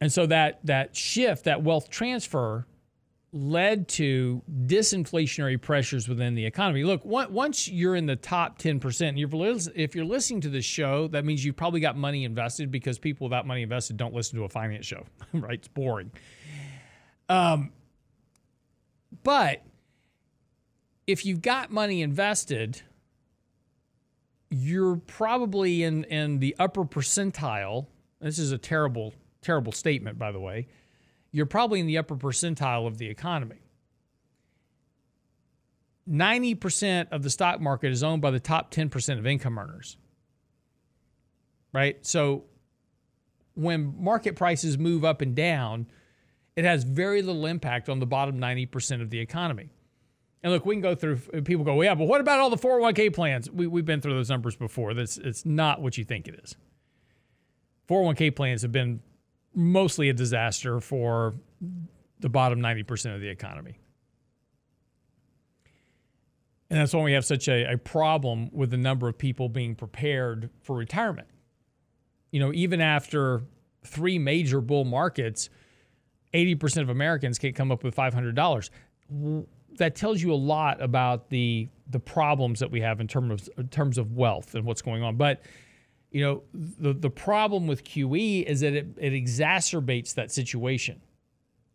[0.00, 2.66] And so that that shift, that wealth transfer
[3.34, 6.84] led to disinflationary pressures within the economy.
[6.84, 11.44] Look, once you're in the top 10%, if you're listening to this show, that means
[11.44, 14.86] you've probably got money invested because people without money invested don't listen to a finance
[14.86, 15.54] show, right?
[15.54, 16.12] It's boring.
[17.28, 17.72] Um,
[19.24, 19.62] but
[21.08, 22.82] if you've got money invested,
[24.54, 27.86] you're probably in, in the upper percentile.
[28.20, 29.12] This is a terrible,
[29.42, 30.68] terrible statement, by the way.
[31.32, 33.56] You're probably in the upper percentile of the economy.
[36.08, 39.96] 90% of the stock market is owned by the top 10% of income earners.
[41.72, 42.06] Right?
[42.06, 42.44] So
[43.54, 45.88] when market prices move up and down,
[46.54, 49.70] it has very little impact on the bottom 90% of the economy.
[50.44, 51.20] And look, we can go through.
[51.32, 53.50] Uh, people go, well, yeah, but what about all the 401k plans?
[53.50, 54.92] We, we've been through those numbers before.
[54.92, 56.54] That's it's not what you think it is.
[57.88, 59.00] 401k plans have been
[59.54, 61.34] mostly a disaster for
[62.20, 63.78] the bottom 90% of the economy.
[66.68, 69.74] And that's why we have such a, a problem with the number of people being
[69.74, 71.28] prepared for retirement.
[72.32, 73.42] You know, even after
[73.86, 75.48] three major bull markets,
[76.34, 78.70] 80% of Americans can't come up with $500
[79.78, 83.58] that tells you a lot about the the problems that we have in terms of
[83.58, 85.16] in terms of wealth and what's going on.
[85.16, 85.42] But
[86.10, 91.00] you know, the the problem with QE is that it, it exacerbates that situation.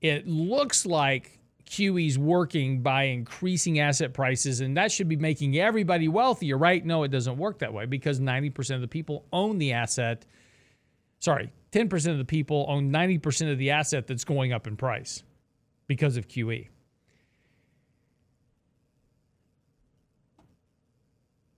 [0.02, 6.08] It looks like QE's working by increasing asset prices, and that should be making everybody
[6.08, 6.84] wealthier, right?
[6.84, 10.26] No, it doesn't work that way because 90% of the people own the asset.
[11.20, 15.22] Sorry, 10% of the people own 90% of the asset that's going up in price
[15.86, 16.70] because of QE.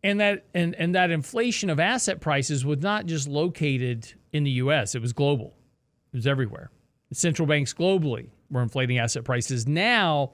[0.03, 4.51] And that and, and that inflation of asset prices was not just located in the
[4.51, 5.53] US, it was global.
[6.13, 6.71] It was everywhere.
[7.13, 9.67] Central banks globally were inflating asset prices.
[9.67, 10.33] Now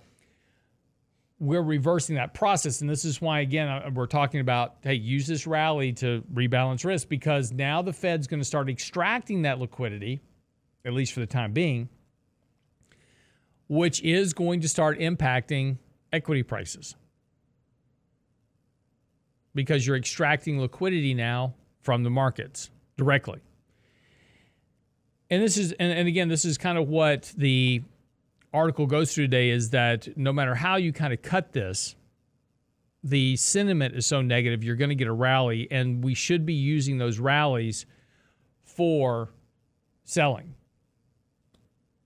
[1.40, 2.82] we're reversing that process.
[2.82, 7.10] And this is why, again, we're talking about hey, use this rally to rebalance risk
[7.10, 10.22] because now the Fed's going to start extracting that liquidity,
[10.86, 11.90] at least for the time being,
[13.68, 15.78] which is going to start impacting
[16.12, 16.96] equity prices
[19.58, 23.40] because you're extracting liquidity now from the markets directly.
[25.32, 27.82] And this is, and, and again, this is kind of what the
[28.54, 31.96] article goes through today is that no matter how you kind of cut this,
[33.04, 36.54] the sentiment is so negative, you're going to get a rally, and we should be
[36.54, 37.88] using those rallies
[38.64, 39.30] for
[40.04, 40.54] selling,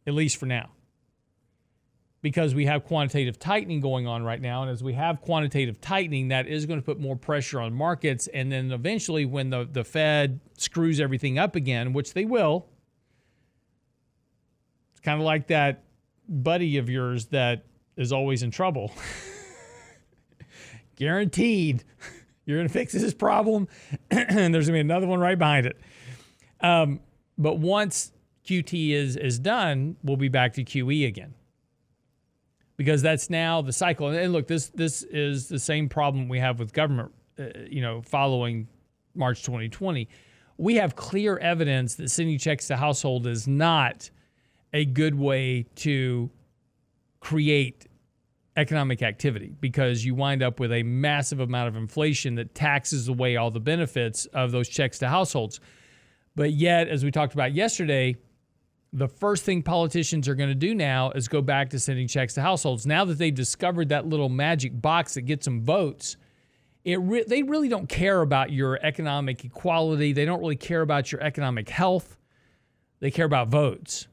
[0.07, 0.69] at least for now.
[2.21, 4.61] Because we have quantitative tightening going on right now.
[4.61, 8.27] And as we have quantitative tightening, that is going to put more pressure on markets.
[8.27, 12.67] And then eventually, when the, the Fed screws everything up again, which they will,
[14.91, 15.83] it's kind of like that
[16.29, 17.65] buddy of yours that
[17.97, 18.91] is always in trouble.
[20.95, 21.83] Guaranteed,
[22.45, 23.67] you're going to fix this problem,
[24.11, 25.79] and there's going to be another one right behind it.
[26.61, 26.99] Um,
[27.37, 28.11] but once
[28.45, 31.33] QT is is done, we'll be back to QE again
[32.81, 34.07] because that's now the cycle.
[34.07, 37.11] And look, this this is the same problem we have with government.
[37.37, 38.67] Uh, you know, following
[39.13, 40.09] March 2020,
[40.57, 44.09] we have clear evidence that sending checks to household is not
[44.73, 46.31] a good way to
[47.19, 47.85] create
[48.57, 53.35] economic activity because you wind up with a massive amount of inflation that taxes away
[53.35, 55.59] all the benefits of those checks to households.
[56.35, 58.15] But yet, as we talked about yesterday,
[58.93, 62.33] the first thing politicians are going to do now is go back to sending checks
[62.33, 62.85] to households.
[62.85, 66.17] Now that they've discovered that little magic box that gets them votes,
[66.83, 70.11] it re- they really don't care about your economic equality.
[70.11, 72.17] They don't really care about your economic health.
[72.99, 74.07] They care about votes.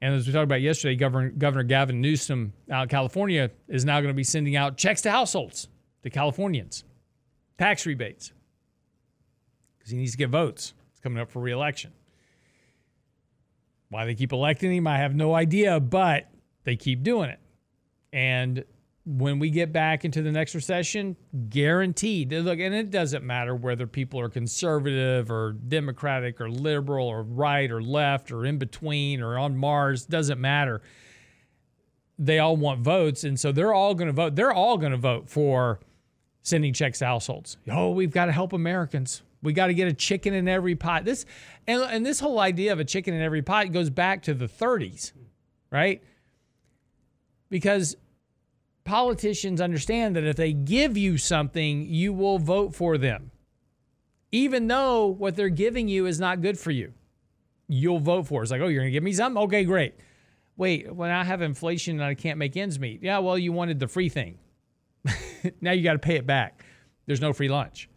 [0.00, 4.00] And as we talked about yesterday, Governor, Governor Gavin Newsom out in California is now
[4.00, 5.68] going to be sending out checks to households,
[6.02, 6.84] to Californians,
[7.58, 8.32] tax rebates,
[9.78, 10.74] because he needs to get votes.
[10.90, 11.92] It's coming up for reelection.
[13.92, 16.26] Why they keep electing him, I have no idea, but
[16.64, 17.38] they keep doing it.
[18.10, 18.64] And
[19.04, 21.14] when we get back into the next recession,
[21.50, 22.32] guaranteed.
[22.32, 27.70] Look, and it doesn't matter whether people are conservative or democratic or liberal or right
[27.70, 30.80] or left or in between or on Mars, doesn't matter.
[32.18, 34.36] They all want votes, and so they're all going to vote.
[34.36, 35.80] They're all going to vote for
[36.40, 37.58] sending checks to households.
[37.70, 39.20] Oh, we've got to help Americans.
[39.42, 41.04] We got to get a chicken in every pot.
[41.04, 41.26] This
[41.66, 44.46] and, and this whole idea of a chicken in every pot goes back to the
[44.46, 45.12] 30s,
[45.70, 46.02] right?
[47.50, 47.96] Because
[48.84, 53.30] politicians understand that if they give you something, you will vote for them.
[54.30, 56.94] Even though what they're giving you is not good for you,
[57.68, 58.44] you'll vote for it.
[58.44, 59.42] It's like, oh, you're going to give me something?
[59.42, 59.94] Okay, great.
[60.56, 63.78] Wait, when I have inflation and I can't make ends meet, yeah, well, you wanted
[63.78, 64.38] the free thing.
[65.60, 66.64] now you got to pay it back.
[67.06, 67.88] There's no free lunch.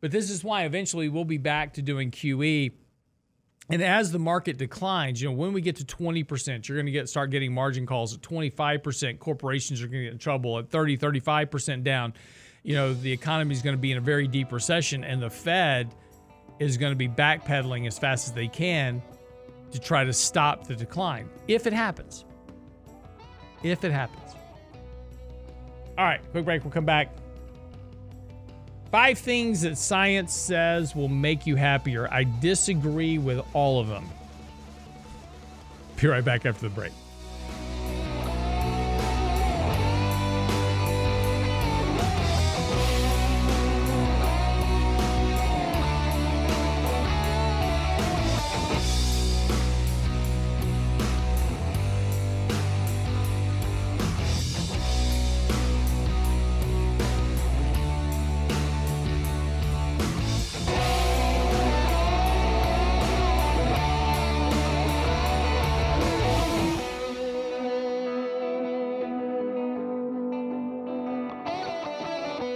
[0.00, 2.72] But this is why eventually we'll be back to doing QE
[3.70, 6.92] and as the market declines, you know, when we get to 20%, you're going to
[6.92, 9.20] get start getting margin calls at 25%.
[9.20, 12.12] Corporations are going to get in trouble at 30, 35% down.
[12.64, 15.30] You know, the economy is going to be in a very deep recession, and the
[15.30, 15.94] Fed
[16.58, 19.00] is going to be backpedaling as fast as they can
[19.70, 22.24] to try to stop the decline if it happens.
[23.62, 24.34] If it happens.
[25.96, 26.64] All right, quick break.
[26.64, 27.14] We'll come back.
[28.90, 32.12] Five things that science says will make you happier.
[32.12, 34.08] I disagree with all of them.
[36.00, 36.92] Be right back after the break.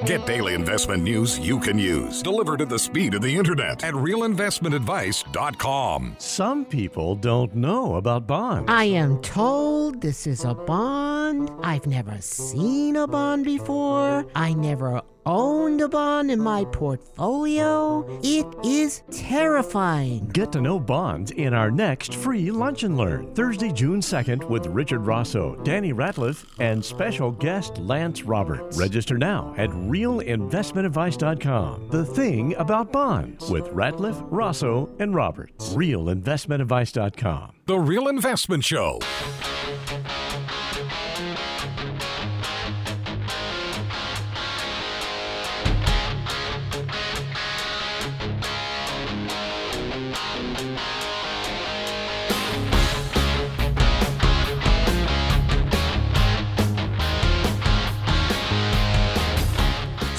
[0.07, 3.95] Get daily investment news you can use, delivered at the speed of the internet at
[3.95, 6.17] realinvestmentadvice.com.
[6.19, 8.71] Some people don't know about bonds.
[8.71, 11.51] I am told this is a bond.
[11.63, 14.27] I've never seen a bond before.
[14.35, 16.71] I never owned a bond in my uh-huh.
[16.71, 18.07] portfolio.
[18.23, 20.29] It is terrifying.
[20.29, 24.67] Get to know bonds in our next free Lunch and Learn, Thursday, June 2nd, with
[24.67, 28.79] Richard Rosso, Danny Ratliff, and special guest Lance Roberts.
[28.79, 31.89] Register now at realinvestmentadvice.com.
[31.91, 35.75] The thing about bonds with Ratliff, Rosso, and Roberts.
[35.75, 37.55] Realinvestmentadvice.com.
[37.67, 38.99] The Real Investment Show.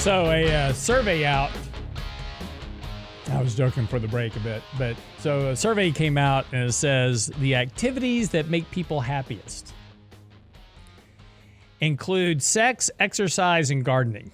[0.06, 1.50] So a uh, survey out.
[3.32, 6.62] I was joking for the break a bit, but so a survey came out and
[6.62, 9.74] it says the activities that make people happiest
[11.80, 14.30] include sex, exercise, and gardening.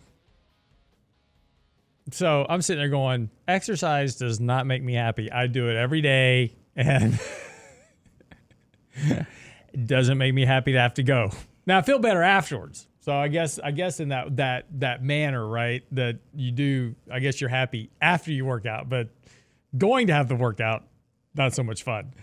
[2.11, 5.33] So I'm sitting there going, exercise does not make me happy.
[5.33, 7.19] I do it every day and
[8.95, 11.31] it doesn't make me happy to have to go.
[11.65, 12.89] Now I feel better afterwards.
[13.03, 15.83] So I guess I guess in that that that manner, right?
[15.91, 16.95] That you do.
[17.11, 19.09] I guess you're happy after you work out, but
[19.77, 20.85] going to have the workout,
[21.35, 22.15] not so much fun.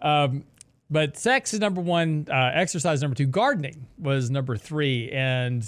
[0.00, 0.44] Um,
[0.88, 2.26] but sex is number one.
[2.30, 3.26] Uh, exercise number two.
[3.26, 5.62] Gardening was number three, and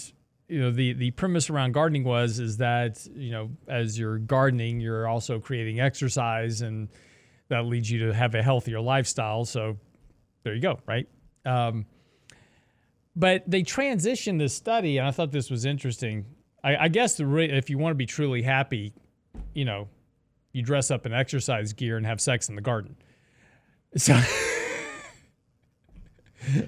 [0.49, 4.81] you know the the premise around gardening was is that you know as you're gardening,
[4.81, 6.89] you're also creating exercise, and
[7.49, 9.45] that leads you to have a healthier lifestyle.
[9.45, 9.77] So
[10.45, 11.07] there you go, right?
[11.45, 11.85] Um,
[13.17, 16.27] but they transitioned this study, and I thought this was interesting.
[16.63, 18.93] I, I guess the re- if you want to be truly happy,
[19.55, 19.89] you know,
[20.53, 22.97] you dress up in exercise gear and have sex in the garden.
[23.97, 24.21] So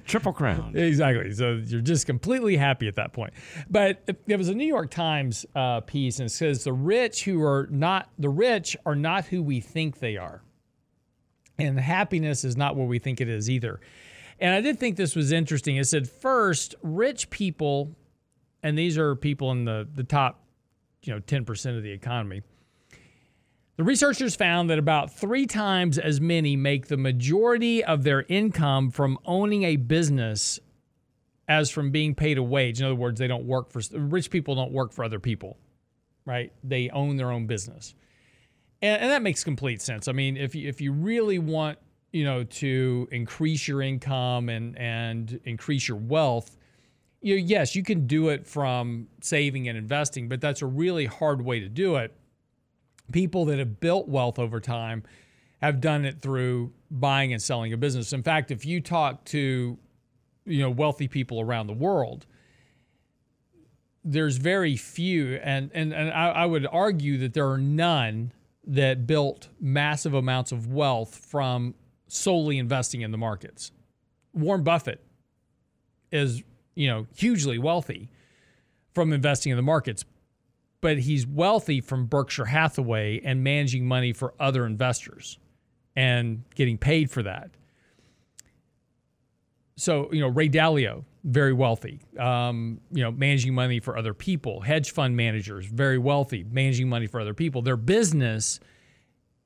[0.07, 0.77] Triple Crown.
[0.77, 1.33] exactly.
[1.33, 3.33] So you're just completely happy at that point.
[3.71, 7.43] But there was a New York Times uh, piece, and it says the rich who
[7.43, 10.43] are not the rich are not who we think they are,
[11.59, 13.81] and happiness is not what we think it is either.
[14.43, 15.77] And I did think this was interesting.
[15.77, 17.95] It said first, rich people,
[18.61, 20.43] and these are people in the the top,
[21.05, 22.43] you know, ten percent of the economy.
[23.77, 28.91] The researchers found that about three times as many make the majority of their income
[28.91, 30.59] from owning a business
[31.47, 32.81] as from being paid a wage.
[32.81, 35.57] In other words, they don't work for rich people don't work for other people,
[36.27, 36.53] right?
[36.65, 37.95] They own their own business,
[38.83, 40.09] and, and that makes complete sense.
[40.09, 41.79] I mean, if you, if you really want
[42.13, 46.57] you know to increase your income and and increase your wealth,
[47.21, 51.43] you yes, you can do it from saving and investing, but that's a really hard
[51.43, 52.17] way to do it
[53.13, 55.03] people that have built wealth over time
[55.61, 58.13] have done it through buying and selling a business.
[58.13, 59.79] In fact, if you talk to
[60.45, 62.27] you know wealthy people around the world,
[64.05, 68.33] there's very few, and and, and I, I would argue that there are none
[68.65, 71.75] that built massive amounts of wealth from
[72.13, 73.73] solely investing in the markets.
[74.35, 75.03] Warren Buffett
[76.11, 76.43] is
[76.75, 78.11] you know hugely wealthy
[78.93, 80.05] from investing in the markets,
[80.81, 85.39] but he's wealthy from Berkshire Hathaway and managing money for other investors
[85.97, 87.51] and getting paid for that.
[89.77, 94.61] So, you know, Ray Dalio, very wealthy, um, you know, managing money for other people.
[94.61, 97.63] Hedge fund managers, very wealthy, managing money for other people.
[97.63, 98.61] Their business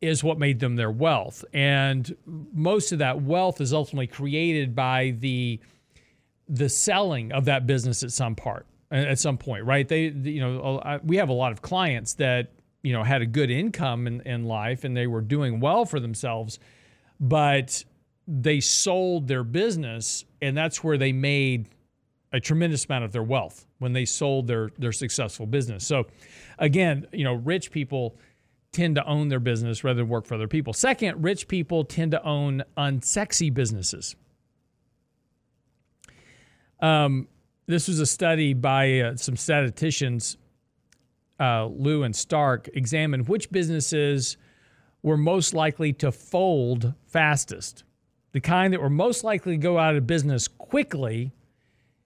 [0.07, 1.44] is what made them their wealth.
[1.52, 5.61] And most of that wealth is ultimately created by the
[6.48, 9.88] the selling of that business at some part at some point, right?
[9.88, 12.52] They, you know, we have a lot of clients that,
[12.82, 15.98] you know, had a good income in, in life and they were doing well for
[15.98, 16.59] themselves,
[17.18, 17.84] but
[18.28, 21.68] they sold their business and that's where they made
[22.32, 25.86] a tremendous amount of their wealth when they sold their their successful business.
[25.86, 26.07] So
[26.59, 28.16] again, you know, rich people
[28.77, 30.74] tend to own their business rather than work for other people.
[30.74, 34.14] Second, rich people tend to own unsexy businesses.
[36.81, 37.27] Um,
[37.66, 40.37] this was a study by uh, some statisticians,
[41.41, 44.37] uh, Luo and Stark, examined which businesses
[45.03, 47.83] were most likely to fold fastest.
[48.33, 51.33] The kind that were most likely to go out of business quickly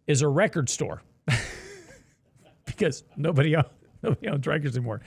[0.07, 1.03] is a record store
[2.65, 3.65] because nobody, own,
[4.05, 5.01] nobody owns records anymore.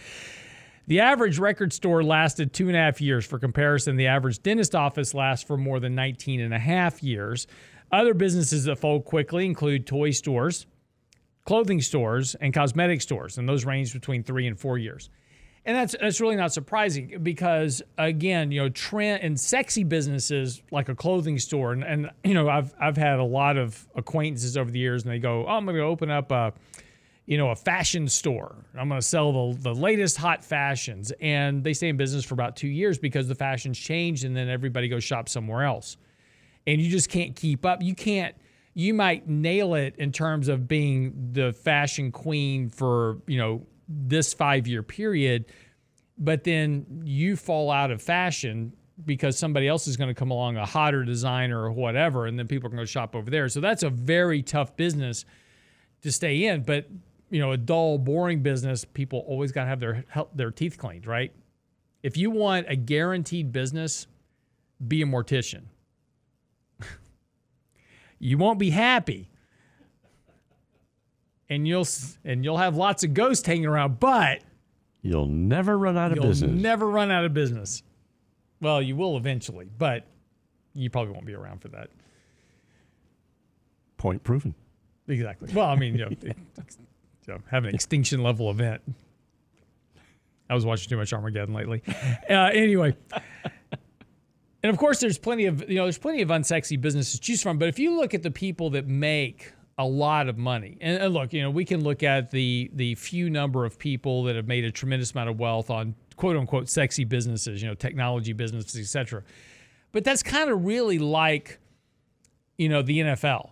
[0.88, 3.26] The average record store lasted two and a half years.
[3.26, 7.48] For comparison, the average dentist office lasts for more than 19 and a half years.
[7.92, 10.66] Other businesses that fold quickly include toy stores,
[11.46, 15.10] clothing stores and cosmetic stores, and those range between three and four years.
[15.66, 20.90] And that's that's really not surprising because again, you know, trend and sexy businesses like
[20.90, 24.70] a clothing store, and, and you know, I've I've had a lot of acquaintances over
[24.70, 26.52] the years, and they go, "Oh, I'm going to open up a,
[27.26, 28.66] you know, a fashion store.
[28.78, 32.34] I'm going to sell the the latest hot fashions," and they stay in business for
[32.34, 35.98] about two years because the fashions change, and then everybody goes shop somewhere else,
[36.68, 37.82] and you just can't keep up.
[37.82, 38.36] You can't.
[38.74, 44.34] You might nail it in terms of being the fashion queen for you know this
[44.34, 45.46] five year period,
[46.18, 48.74] but then you fall out of fashion
[49.06, 52.48] because somebody else is going to come along, a hotter designer or whatever, and then
[52.48, 53.50] people can go shop over there.
[53.50, 55.26] So that's a very tough business
[56.02, 56.64] to stay in.
[56.64, 56.88] But
[57.34, 60.06] you know, a dull, boring business, people always got to have their
[60.36, 61.34] their teeth cleaned, right?
[62.04, 64.06] If you want a guaranteed business,
[64.88, 65.64] be a mortician.
[68.20, 69.32] you won't be happy
[71.50, 71.88] and you'll
[72.24, 74.42] and you'll have lots of ghosts hanging around, but
[75.02, 76.52] you'll never run out of you'll business.
[76.52, 77.82] Never run out of business.
[78.62, 80.06] Well, you will eventually, but
[80.76, 81.90] you probably won't be around for that.
[83.98, 84.54] Point proven.
[85.08, 85.52] Exactly.
[85.52, 86.12] Well, I mean, you know,
[87.28, 88.82] know, have an extinction level event.
[90.50, 91.82] I was watching too much Armageddon lately.
[92.30, 92.96] Uh, anyway.
[94.64, 97.42] And of course, there's plenty of you know there's plenty of unsexy businesses to choose
[97.42, 97.58] from.
[97.58, 100.78] But if you look at the people that make a lot of money.
[100.82, 104.24] And, and, look, you know, we can look at the the few number of people
[104.24, 107.74] that have made a tremendous amount of wealth on quote unquote sexy businesses, you know,
[107.74, 109.24] technology businesses, etc.
[109.92, 111.60] But that's kind of really like,
[112.58, 113.50] you know, the NFL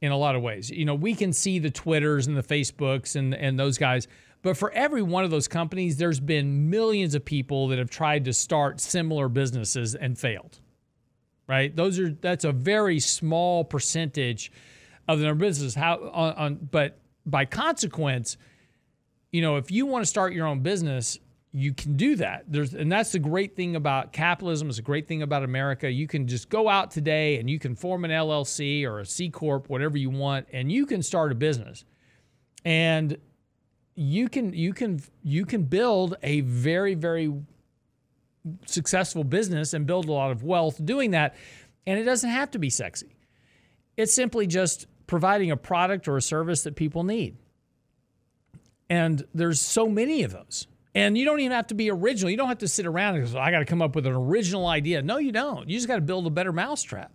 [0.00, 0.70] in a lot of ways.
[0.70, 4.08] You know, we can see the Twitters and the Facebooks and and those guys,
[4.42, 8.24] but for every one of those companies, there's been millions of people that have tried
[8.26, 10.60] to start similar businesses and failed.
[11.48, 11.74] Right?
[11.74, 14.52] Those are that's a very small percentage
[15.08, 15.74] of their business.
[15.74, 18.36] How on, on but by consequence,
[19.32, 21.18] you know, if you want to start your own business,
[21.56, 22.44] you can do that.
[22.46, 24.68] There's and that's the great thing about capitalism.
[24.68, 25.90] It's a great thing about America.
[25.90, 29.30] You can just go out today and you can form an LLC or a C
[29.30, 31.86] corp, whatever you want, and you can start a business.
[32.66, 33.16] And
[33.94, 37.32] you can you can you can build a very very
[38.66, 41.36] successful business and build a lot of wealth doing that.
[41.86, 43.16] And it doesn't have to be sexy.
[43.96, 47.38] It's simply just providing a product or a service that people need.
[48.90, 50.66] And there's so many of those.
[50.96, 52.30] And you don't even have to be original.
[52.30, 54.14] You don't have to sit around and go, I got to come up with an
[54.14, 55.02] original idea.
[55.02, 55.68] No, you don't.
[55.68, 57.12] You just got to build a better mousetrap.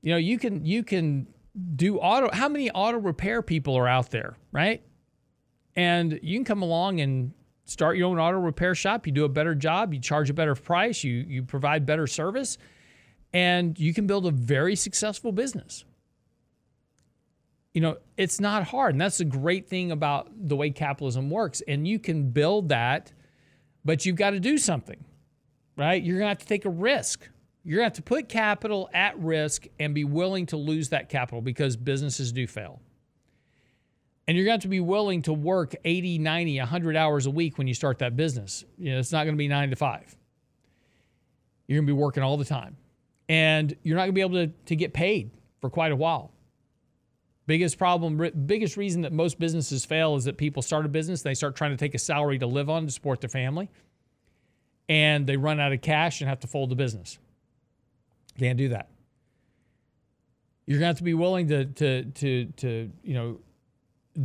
[0.00, 1.26] You know, you can you can
[1.74, 4.84] do auto how many auto repair people are out there, right?
[5.74, 7.32] And you can come along and
[7.64, 9.04] start your own auto repair shop.
[9.04, 12.56] You do a better job, you charge a better price, you you provide better service,
[13.32, 15.84] and you can build a very successful business
[17.72, 18.94] you know, it's not hard.
[18.94, 21.62] And that's the great thing about the way capitalism works.
[21.68, 23.12] And you can build that,
[23.84, 25.04] but you've got to do something,
[25.76, 26.02] right?
[26.02, 27.28] You're going to have to take a risk.
[27.64, 31.08] You're going to have to put capital at risk and be willing to lose that
[31.08, 32.80] capital because businesses do fail.
[34.26, 37.30] And you're going to have to be willing to work 80, 90, 100 hours a
[37.30, 38.64] week when you start that business.
[38.78, 40.16] You know, it's not going to be nine to five.
[41.66, 42.76] You're going to be working all the time.
[43.28, 46.32] And you're not going to be able to, to get paid for quite a while
[47.50, 51.34] Biggest problem, biggest reason that most businesses fail is that people start a business, they
[51.34, 53.68] start trying to take a salary to live on to support their family,
[54.88, 57.18] and they run out of cash and have to fold the business.
[58.38, 58.88] Can't do that.
[60.64, 63.40] You're going to have to be willing to, to, to, to, you know,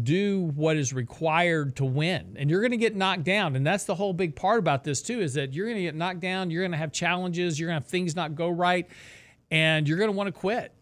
[0.04, 3.86] do what is required to win and you're going to get knocked down and that's
[3.86, 6.52] the whole big part about this too is that you're going to get knocked down
[6.52, 8.88] you're going to have challenges you're going to have things not go right
[9.52, 10.75] and you're going to want to quit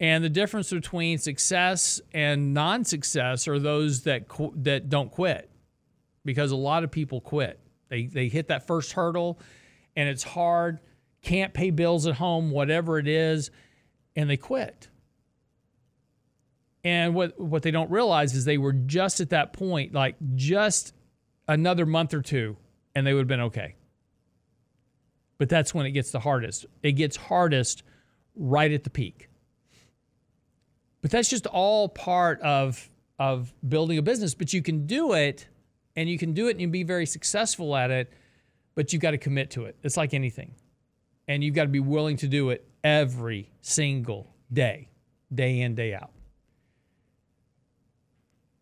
[0.00, 5.50] and the difference between success and non-success are those that qu- that don't quit,
[6.24, 7.60] because a lot of people quit.
[7.88, 9.38] They they hit that first hurdle,
[9.94, 10.80] and it's hard,
[11.22, 13.50] can't pay bills at home, whatever it is,
[14.16, 14.88] and they quit.
[16.82, 20.94] And what what they don't realize is they were just at that point, like just
[21.46, 22.56] another month or two,
[22.94, 23.74] and they would have been okay.
[25.36, 26.66] But that's when it gets the hardest.
[26.82, 27.82] It gets hardest
[28.34, 29.29] right at the peak.
[31.02, 32.88] But that's just all part of
[33.18, 34.34] of building a business.
[34.34, 35.46] But you can do it,
[35.96, 38.12] and you can do it, and you can be very successful at it.
[38.74, 39.76] But you've got to commit to it.
[39.82, 40.54] It's like anything,
[41.28, 44.88] and you've got to be willing to do it every single day,
[45.34, 46.12] day in, day out.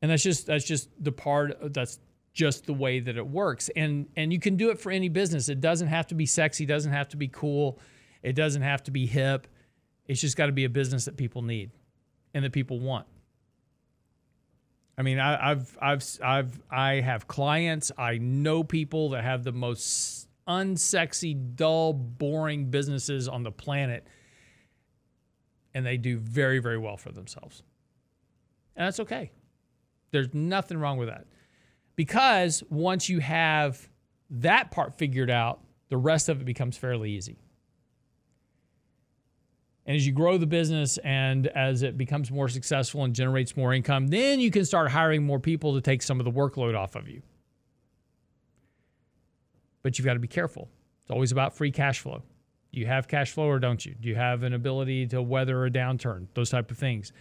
[0.00, 1.98] And that's just that's just the part that's
[2.32, 3.68] just the way that it works.
[3.74, 5.48] And and you can do it for any business.
[5.48, 7.80] It doesn't have to be sexy, doesn't have to be cool,
[8.22, 9.48] it doesn't have to be hip.
[10.06, 11.70] It's just got to be a business that people need
[12.34, 13.06] and that people want.
[14.96, 17.92] I mean, I, I've, I've, I've, I have clients.
[17.96, 24.06] I know people that have the most unsexy, dull, boring businesses on the planet,
[25.72, 27.62] and they do very, very well for themselves.
[28.74, 29.30] And that's okay.
[30.10, 31.26] There's nothing wrong with that.
[31.94, 33.88] Because once you have
[34.30, 35.60] that part figured out,
[35.90, 37.38] the rest of it becomes fairly easy.
[39.88, 43.72] And as you grow the business and as it becomes more successful and generates more
[43.72, 46.94] income, then you can start hiring more people to take some of the workload off
[46.94, 47.22] of you.
[49.82, 50.68] But you've got to be careful.
[51.00, 52.22] It's always about free cash flow.
[52.70, 53.94] Do you have cash flow or don't you?
[53.98, 56.26] Do you have an ability to weather a downturn?
[56.34, 57.14] Those type of things.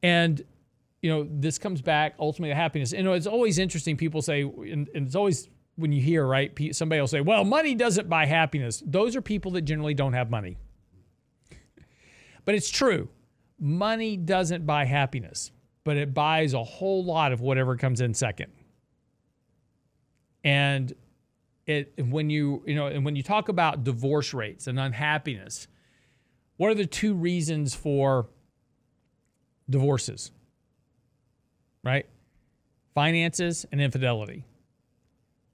[0.00, 0.40] And
[1.02, 2.92] you know, this comes back ultimately to happiness.
[2.92, 3.96] You know, it's always interesting.
[3.96, 6.56] People say, and, and it's always when you hear, right?
[6.72, 8.80] Somebody will say, well, money doesn't buy happiness.
[8.86, 10.56] Those are people that generally don't have money.
[12.46, 13.10] But it's true.
[13.58, 15.50] Money doesn't buy happiness,
[15.84, 18.52] but it buys a whole lot of whatever comes in second.
[20.42, 20.94] And
[21.66, 25.66] it when you, you know, and when you talk about divorce rates and unhappiness,
[26.56, 28.28] what are the two reasons for
[29.68, 30.30] divorces?
[31.82, 32.06] Right?
[32.94, 34.44] Finances and infidelity.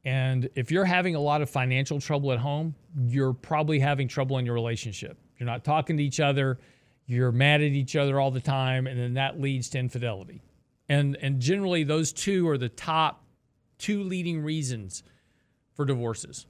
[0.05, 2.75] And if you're having a lot of financial trouble at home,
[3.07, 5.17] you're probably having trouble in your relationship.
[5.39, 6.59] You're not talking to each other
[7.07, 10.43] you're mad at each other all the time, and then that leads to infidelity.
[10.89, 13.25] And, and generally, those two are the top
[13.79, 15.03] two leading reasons
[15.75, 16.47] for divorces.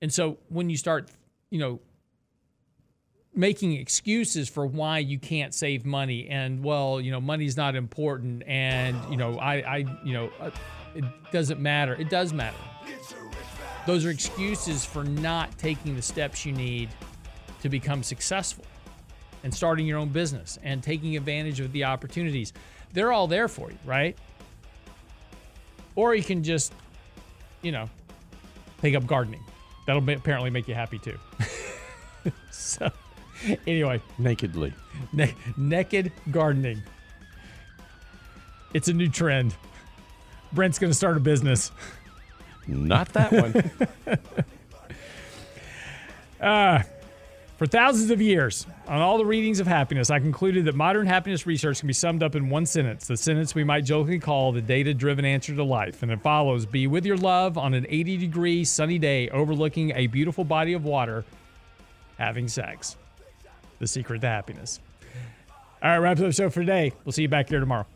[0.00, 1.10] And so when you start,
[1.50, 1.80] you know,
[3.34, 8.42] making excuses for why you can't save money and well, you know, money's not important
[8.46, 10.50] and, you know, I I, you know, uh,
[10.94, 11.94] it doesn't matter.
[11.94, 12.56] It does matter.
[13.86, 16.88] Those are excuses for not taking the steps you need
[17.62, 18.64] to become successful
[19.46, 22.52] and starting your own business and taking advantage of the opportunities.
[22.92, 24.18] They're all there for you, right?
[25.94, 26.72] Or you can just,
[27.62, 27.88] you know,
[28.82, 29.44] take up gardening.
[29.86, 31.16] That'll apparently make you happy too.
[32.50, 32.90] so,
[33.68, 34.72] anyway, nakedly,
[35.12, 35.26] na-
[35.56, 36.82] naked gardening.
[38.74, 39.54] It's a new trend.
[40.52, 41.70] Brent's going to start a business.
[42.66, 44.18] Not that one.
[46.40, 46.82] uh,
[47.56, 51.46] for thousands of years, on all the readings of happiness, I concluded that modern happiness
[51.46, 54.60] research can be summed up in one sentence, the sentence we might jokingly call the
[54.60, 56.02] data driven answer to life.
[56.02, 60.06] And it follows Be with your love on an 80 degree sunny day overlooking a
[60.06, 61.24] beautiful body of water,
[62.18, 62.96] having sex.
[63.78, 64.80] The secret to happiness.
[65.82, 66.92] All right, wraps up the show for today.
[67.04, 67.86] We'll see you back here tomorrow.